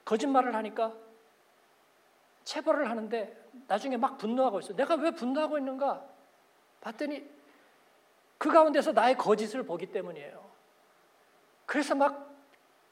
[0.05, 0.95] 거짓말을 하니까
[2.45, 4.76] 체벌을 하는데 나중에 막 분노하고 있어.
[4.76, 6.07] 내가 왜 분노하고 있는가?
[6.80, 7.28] 봤더니
[8.39, 10.49] 그 가운데서 나의 거짓을 보기 때문이에요.
[11.66, 12.32] 그래서 막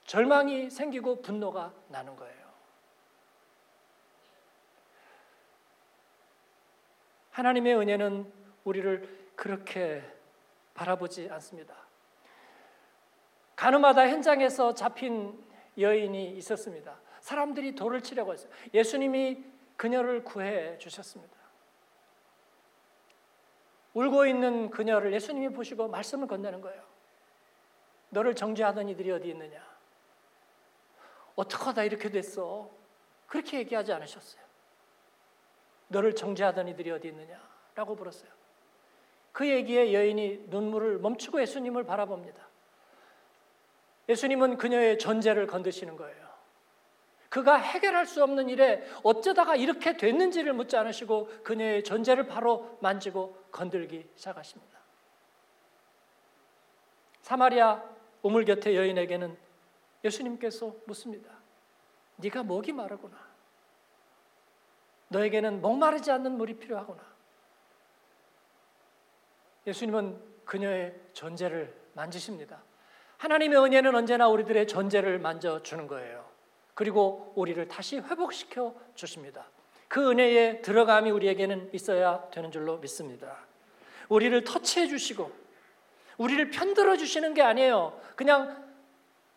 [0.07, 2.42] 절망이 생기고 분노가 나는 거예요.
[7.33, 8.33] 하나님의 은혜는
[8.65, 10.03] 우리를 그렇게
[10.75, 11.75] 바라보지 않습니다.
[13.57, 15.43] 가늠하다 현장에서 잡힌
[15.79, 17.01] 여인이 있었습니다.
[17.21, 18.51] 사람들이 돌을 치려고 했어요.
[18.75, 19.45] 예수님이
[19.77, 21.33] 그녀를 구해 주셨습니다.
[23.95, 26.83] 울고 있는 그녀를 예수님이 보시고 말씀을 건네는 거예요.
[28.11, 29.63] 너를 정죄하던 이들이 어디 있느냐?
[31.35, 32.71] 어떻게 하다 이렇게 됐어?
[33.27, 34.42] 그렇게 얘기하지 않으셨어요.
[35.93, 37.41] 너를 정죄하던 이들이 어디 있느냐?
[37.75, 38.31] 라고 물었어요.
[39.31, 42.49] 그 얘기에 여인이 눈물을 멈추고 예수님을 바라봅니다.
[44.09, 46.23] 예수님은 그녀의 존재를 건드시는 거예요.
[47.29, 54.07] 그가 해결할 수 없는 일에 어쩌다가 이렇게 됐는지를 묻지 않으시고 그녀의 존재를 바로 만지고 건들기
[54.17, 54.79] 시작하십니다.
[57.23, 57.83] 사마리아
[58.21, 59.35] 우물 곁에 여인에게는
[60.05, 61.31] 예수님께서 묻습니다.
[62.17, 63.32] 네가 목이 마르구나.
[65.13, 67.01] 너에게는 목마르지 않는 물이 필요하구나.
[69.67, 72.63] 예수님은 그녀의 존재를 만지십니다.
[73.19, 76.29] 하나님의 은혜는 언제나 우리들의 존재를 만져주는 거예요.
[76.75, 79.47] 그리고 우리를 다시 회복시켜 주십니다.
[79.87, 83.37] 그 은혜에 들어감이 우리에게는 있어야 되는 줄로 믿습니다.
[84.09, 85.31] 우리를 터치해 주시고
[86.19, 87.99] 우리를 편들어 주시는 게 아니에요.
[88.17, 88.72] 그냥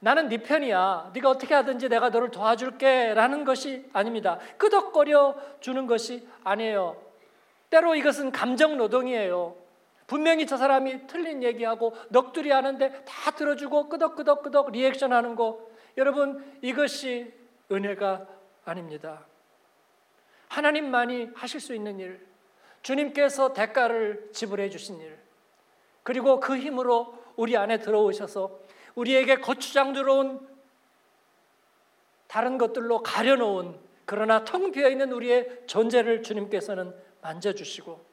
[0.05, 1.13] 나는 네 편이야.
[1.15, 4.37] 네가 어떻게 하든지 내가 너를 도와줄게라는 것이 아닙니다.
[4.59, 6.95] 끄덕거려 주는 것이 아니에요.
[7.71, 9.55] 때로 이것은 감정 노동이에요.
[10.05, 17.33] 분명히 저 사람이 틀린 얘기하고 넋두리 하는데 다 들어주고 끄덕끄덕끄덕 리액션 하는 거 여러분 이것이
[17.71, 18.27] 은혜가
[18.63, 19.25] 아닙니다.
[20.49, 22.23] 하나님만이 하실 수 있는 일,
[22.83, 25.17] 주님께서 대가를 지불해 주신 일,
[26.03, 28.64] 그리고 그 힘으로 우리 안에 들어오셔서
[28.95, 30.47] 우리에게 거추장 들어온
[32.27, 38.03] 다른 것들로 가려놓은 그러나 텅 비어 있는 우리의 존재를 주님께서는 만져주시고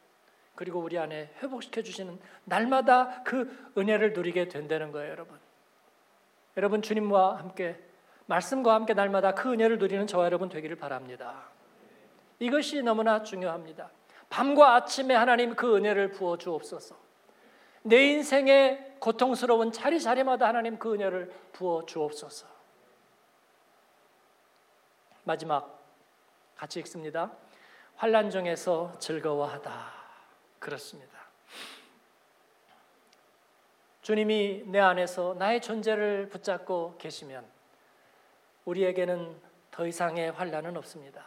[0.55, 5.39] 그리고 우리 안에 회복시켜 주시는 날마다 그 은혜를 누리게 된다는 거예요, 여러분.
[6.57, 7.79] 여러분 주님과 함께
[8.27, 11.49] 말씀과 함께 날마다 그 은혜를 누리는 저와 여러분 되기를 바랍니다.
[12.39, 13.91] 이것이 너무나 중요합니다.
[14.29, 16.97] 밤과 아침에 하나님 그 은혜를 부어 주옵소서.
[17.83, 22.47] 내 인생의 고통스러운 자리자리마다 하나님 그 은혜를 부어 주옵소서.
[25.25, 25.83] 마지막
[26.57, 27.33] 같이 읽습니다.
[27.97, 29.93] 환란 중에서 즐거워하다.
[30.59, 31.13] 그렇습니다.
[34.03, 37.49] 주님이 내 안에서 나의 존재를 붙잡고 계시면
[38.65, 41.25] 우리에게는 더 이상의 환란은 없습니다.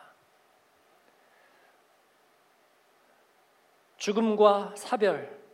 [3.98, 5.45] 죽음과 사별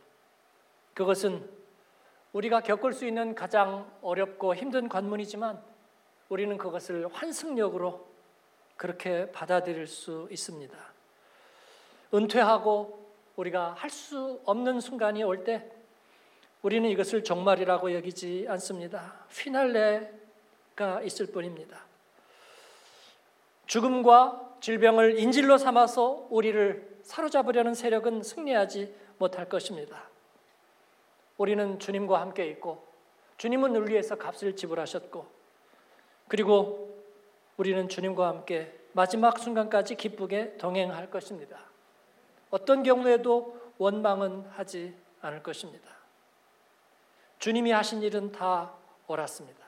[0.94, 1.48] 그것은
[2.32, 5.62] 우리가 겪을 수 있는 가장 어렵고 힘든 관문이지만
[6.28, 8.06] 우리는 그것을 환승력으로
[8.76, 10.76] 그렇게 받아들일 수 있습니다.
[12.14, 15.70] 은퇴하고 우리가 할 수 없는 순간이 올 때
[16.62, 19.26] 우리는 이것을 종말이라고 여기지 않습니다.
[19.30, 21.84] 피날레가 있을 뿐입니다.
[23.66, 30.08] 죽음과 질병을 인질로 삼아서 우리를 사로잡으려는 세력은 승리하지 못할 것입니다.
[31.38, 32.86] 우리는 주님과 함께 있고
[33.36, 35.26] 주님은 우리 위해서 값을 지불하셨고
[36.28, 37.02] 그리고
[37.56, 41.58] 우리는 주님과 함께 마지막 순간까지 기쁘게 동행할 것입니다.
[42.50, 45.90] 어떤 경우에도 원망은 하지 않을 것입니다.
[47.38, 48.72] 주님이 하신 일은 다
[49.08, 49.62] 옳았습니다.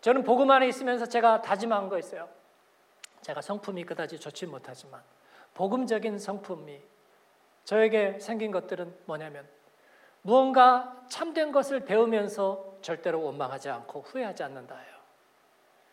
[0.00, 2.28] 저는 복음 안에 있으면서 제가 다짐한 거 있어요.
[3.22, 5.02] 제가 성품이 그다지 좋지 못하지만
[5.54, 6.80] 복음적인 성품이
[7.64, 9.46] 저에게 생긴 것들은 뭐냐면
[10.22, 14.98] 무언가 참된 것을 배우면서 절대로 원망하지 않고 후회하지 않는다예요.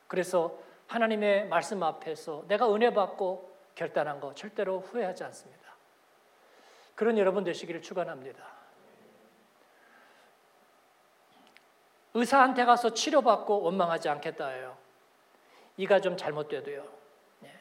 [0.07, 0.57] 그래서
[0.87, 5.65] 하나님의 말씀 앞에서 내가 은혜 받고 결단한 거 절대로 후회하지 않습니다.
[6.95, 8.55] 그런 여러분 되시기를 축원합니다.
[12.13, 14.77] 의사한테 가서 치료받고 원망하지 않겠다예요.
[15.77, 16.87] 이가 좀 잘못돼도요.
[17.39, 17.59] 네.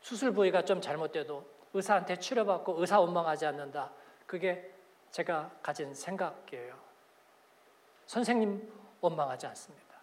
[0.00, 3.90] 수술 부위가 좀 잘못돼도 의사한테 치료받고 의사 원망하지 않는다.
[4.30, 4.64] 그게
[5.10, 6.72] 제가 가진 생각이에요.
[8.06, 9.96] 선생님 원망하지 않습니다.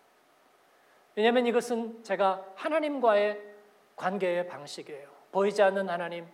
[1.16, 3.42] 왜냐하면 이것은 제가 하나님과의
[3.96, 5.08] 관계의 방식이에요.
[5.32, 6.28] 보이지 않는 하나님,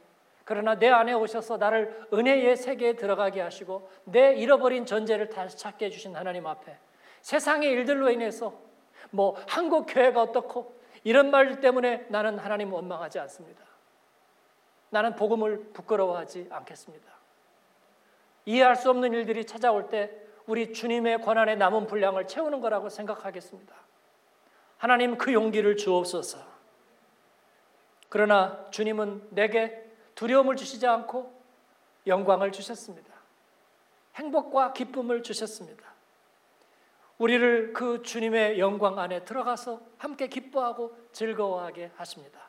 [0.44, 6.16] 그러나 내 안에 오셔서 나를 은혜의 세계에 들어가게 하시고 내 잃어버린 존재를 다시 찾게 해주신
[6.16, 6.76] 하나님 앞에
[7.22, 8.60] 세상의 일들로 인해서
[9.12, 13.64] 뭐 한국 교회가 어떻고 이런 말 때문에 나는 하나님 원망하지 않습니다.
[14.90, 17.23] 나는 복음을 부끄러워하지 않겠습니다.
[18.46, 20.12] 이해할 수 없는 일들이 찾아올 때
[20.46, 23.74] 우리 주님의 권한에 남은 분량을 채우는 거라고 생각하겠습니다.
[24.78, 26.40] 하나님 그 용기를 주옵소서.
[28.10, 29.82] 그러나 주님은 내게
[30.16, 31.34] 두려움을 주시지 않고
[32.06, 33.12] 영광을 주셨습니다.
[34.16, 35.94] 행복과 기쁨을 주셨습니다.
[37.18, 42.40] 우리를 그 주님의 영광 안에 들어가서 함께 기뻐하고 즐거워하게 하십니다.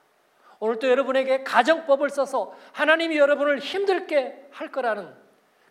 [0.58, 5.23] 오늘도 여러분에게 가정법을 써서 하나님이 여러분을 힘들게 할 거라는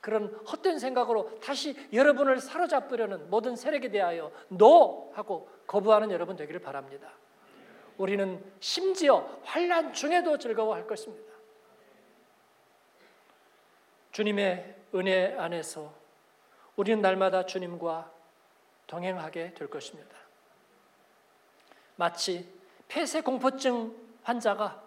[0.04, 7.08] 그런 헛된 생각으로 다시 여러분을 사로잡으려는 모든 세력에 대하여 노 하고 거부하는 여러분 되기를 바랍니다.
[7.98, 11.32] 우리는 심지어 환란 중에도 즐거워할 것입니다.
[14.12, 15.94] 주님의 은혜 안에서
[16.76, 18.12] 우리는 날마다 주님과
[18.88, 20.18] 동행하게 될 것입니다.
[21.96, 22.54] 마치
[22.90, 24.83] 폐쇄 공포증 환자가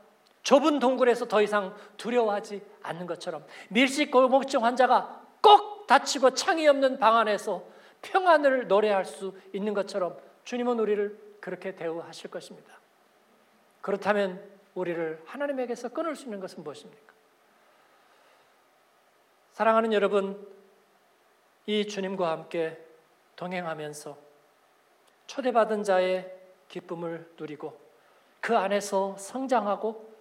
[0.46, 7.16] 좁은 동굴에서 더 이상 두려워하지 않는 것처럼 밀식 공포증 환자가 꼭 닫히고 창이 없는 방
[7.16, 7.64] 안에서
[8.02, 12.78] 평안을 노래할 수 있는 것처럼 주님은 우리를 그렇게 대우하실 것입니다.
[13.80, 14.40] 그렇다면
[14.76, 17.12] 우리를 하나님에게서 끊을 수 있는 것은 무엇입니까?
[19.50, 20.46] 사랑하는 여러분,
[21.66, 22.80] 이 주님과 함께
[23.34, 24.16] 동행하면서
[25.26, 26.32] 초대받은 자의
[26.68, 27.80] 기쁨을 누리고
[28.40, 30.15] 그 안에서 성장하고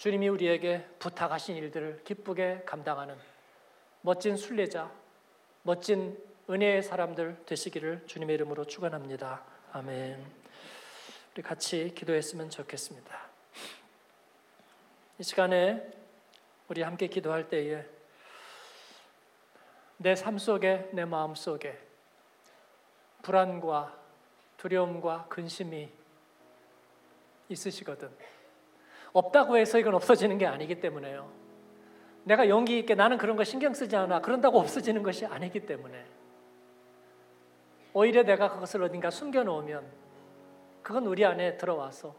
[0.00, 3.18] 주님이 우리에게 부탁하신 일들을 기쁘게 감당하는
[4.00, 4.90] 멋진 순례자,
[5.62, 9.44] 멋진 은혜의 사람들 되시기를 주님의 이름으로 축원합니다.
[9.72, 10.24] 아멘.
[11.34, 13.14] 우리 같이 기도했으면 좋겠습니다.
[15.18, 15.92] 이 시간에
[16.68, 17.84] 우리 함께 기도할 때에
[19.98, 21.78] 내 삶 속에 내 마음 속에
[23.20, 24.00] 불안과
[24.56, 25.90] 두려움과 근심이
[27.50, 28.39] 있으시거든.
[29.12, 31.30] 없다고 해서 이건 없어지는 게 아니기 때문에요.
[32.24, 34.20] 내가 용기 있게 나는 그런 거 신경 쓰지 않아.
[34.20, 36.04] 그런다고 없어지는 것이 아니기 때문에.
[37.92, 39.84] 오히려 내가 그것을 어딘가 숨겨놓으면
[40.82, 42.14] 그건 우리 안에 들어와서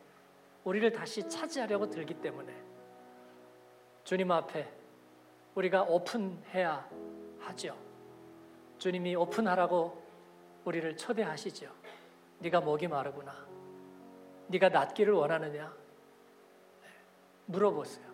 [0.64, 2.54] 우리를 다시 차지하려고 들기 때문에
[4.04, 4.68] 주님 앞에
[5.56, 6.90] 우리가 오픈해야
[7.40, 7.76] 하죠.
[8.78, 10.02] 주님이 오픈하라고
[10.66, 11.72] 우리를 초대하시죠.
[12.40, 13.46] 네가 목이 마르구나.
[14.48, 15.81] 네가 낫기를 원하느냐?
[17.52, 18.06] 네, 물어보세요.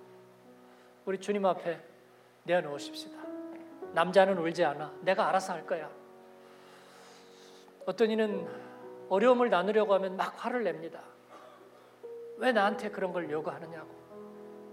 [1.05, 1.79] 우리 주님 앞에
[2.43, 3.17] 내어놓으십시다.
[3.93, 4.93] 남자는 울지 않아.
[5.01, 5.89] 내가 알아서 할 거야.
[7.85, 8.47] 어떤 이는
[9.09, 11.01] 어려움을 나누려고 하면 막 화를 냅니다.
[12.37, 13.87] 왜 나한테 그런 걸 요구하느냐고.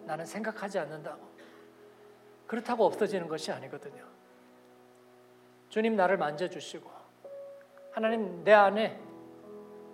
[0.07, 1.23] 나는 생각하지 않는다고.
[2.47, 4.05] 그렇다고 없어지는 것이 아니거든요.
[5.69, 6.91] 주님 나를 만져주시고,
[7.93, 9.01] 하나님 내 안에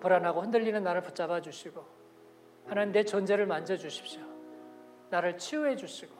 [0.00, 1.84] 불안하고 흔들리는 나를 붙잡아 주시고,
[2.66, 4.29] 하나님 내 존재를 만져 주십시오.
[5.10, 6.14] 나를 치유해 주시고,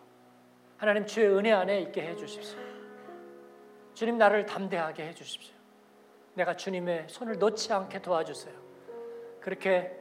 [0.76, 2.58] 하나님 주의 은혜 안에 있게 해 주십시오.
[3.94, 5.54] 주님 나를 담대하게 해 주십시오.
[6.34, 8.54] 내가 주님의 손을 놓지 않게 도와주세요.
[9.40, 9.98] 그렇게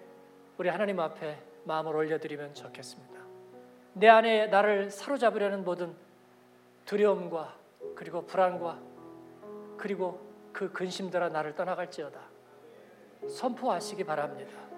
[0.57, 3.19] 우리 하나님 앞에 마음을 올려드리면 좋겠습니다.
[3.93, 5.95] 내 안에 나를 사로잡으려는 모든
[6.85, 7.57] 두려움과
[7.95, 8.79] 그리고 불안과
[9.77, 10.21] 그리고
[10.53, 12.19] 그 근심들아 나를 떠나갈지어다.
[13.27, 14.68] 선포하시기 바랍니다.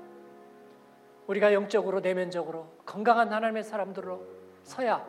[1.31, 4.21] 우리가 영적으로 내면적으로 건강한 하나님의 사람들로
[4.63, 5.05] 서야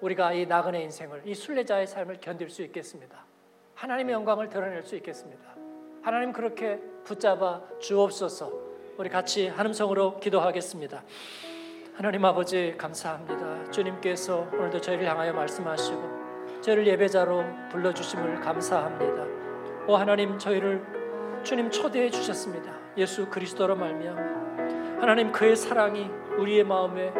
[0.00, 3.26] 우리가 이 나그네 인생을 이 순례자의 삶을 견딜 수 있겠습니다.
[3.74, 5.42] 하나님의 영광을 드러낼 수 있겠습니다.
[6.02, 8.50] 하나님 그렇게 붙잡아 주옵소서.
[8.96, 11.04] 우리 같이 한음성으로 기도하겠습니다.
[11.94, 13.70] 하나님 아버지 감사합니다.
[13.70, 19.26] 주님께서 오늘도 저희를 향하여 말씀하시고 저희를 예배자로 불러 주심을 감사합니다.
[19.88, 20.82] 오 하나님 저희를
[21.42, 22.72] 주님 초대해 주셨습니다.
[22.96, 24.47] 예수 그리스도로 말미암아
[25.00, 27.12] 하나님 그의 사랑이 우리의 마음에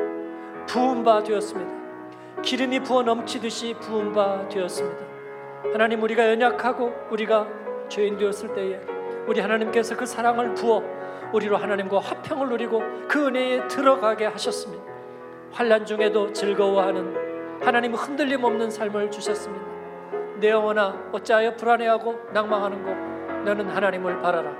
[0.66, 2.42] 부은 바 되었습니다.
[2.42, 4.98] 기름이 부어 넘치듯이 부은 바 되었습니다.
[5.72, 7.46] 하나님 우리가 연약하고 우리가
[7.88, 8.80] 죄인 되었을 때에
[9.28, 10.82] 우리 하나님께서 그 사랑을 부어
[11.32, 14.82] 우리로 하나님과 화평을 누리고 그 은혜에 들어가게 하셨습니다.
[15.52, 19.64] 환란 중에도 즐거워하는 하나님 흔들림 없는 삶을 주셨습니다.
[20.40, 24.52] 내 영혼아 어찌하여 불안해하고 낭망하는 고 너는 하나님을 바라라.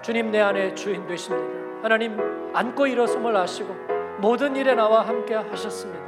[0.00, 1.65] 주님 내 안에 주인 되십니다.
[1.82, 2.18] 하나님
[2.54, 3.74] 안고 일어섬을 아시고
[4.18, 6.04] 모든 일에 나와 함께 하셨습니다.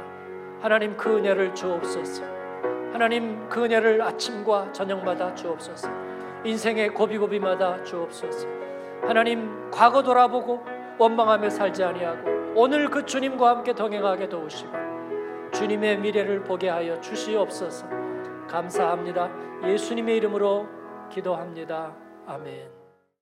[0.61, 2.23] 하나님 그 은혜를 주옵소서.
[2.91, 5.89] 하나님 그 은혜를 아침과 저녁마다 주옵소서.
[6.43, 8.47] 인생의 고비고비마다 주옵소서.
[9.01, 10.63] 하나님 과거 돌아보고
[10.97, 14.71] 원망하며 살지 아니하고 오늘 그 주님과 함께 동행하게 도우시고
[15.53, 17.87] 주님의 미래를 보게 하여 주시옵소서.
[18.49, 19.29] 감사합니다.
[19.63, 20.67] 예수님의 이름으로
[21.09, 21.95] 기도합니다.
[22.25, 22.78] 아멘.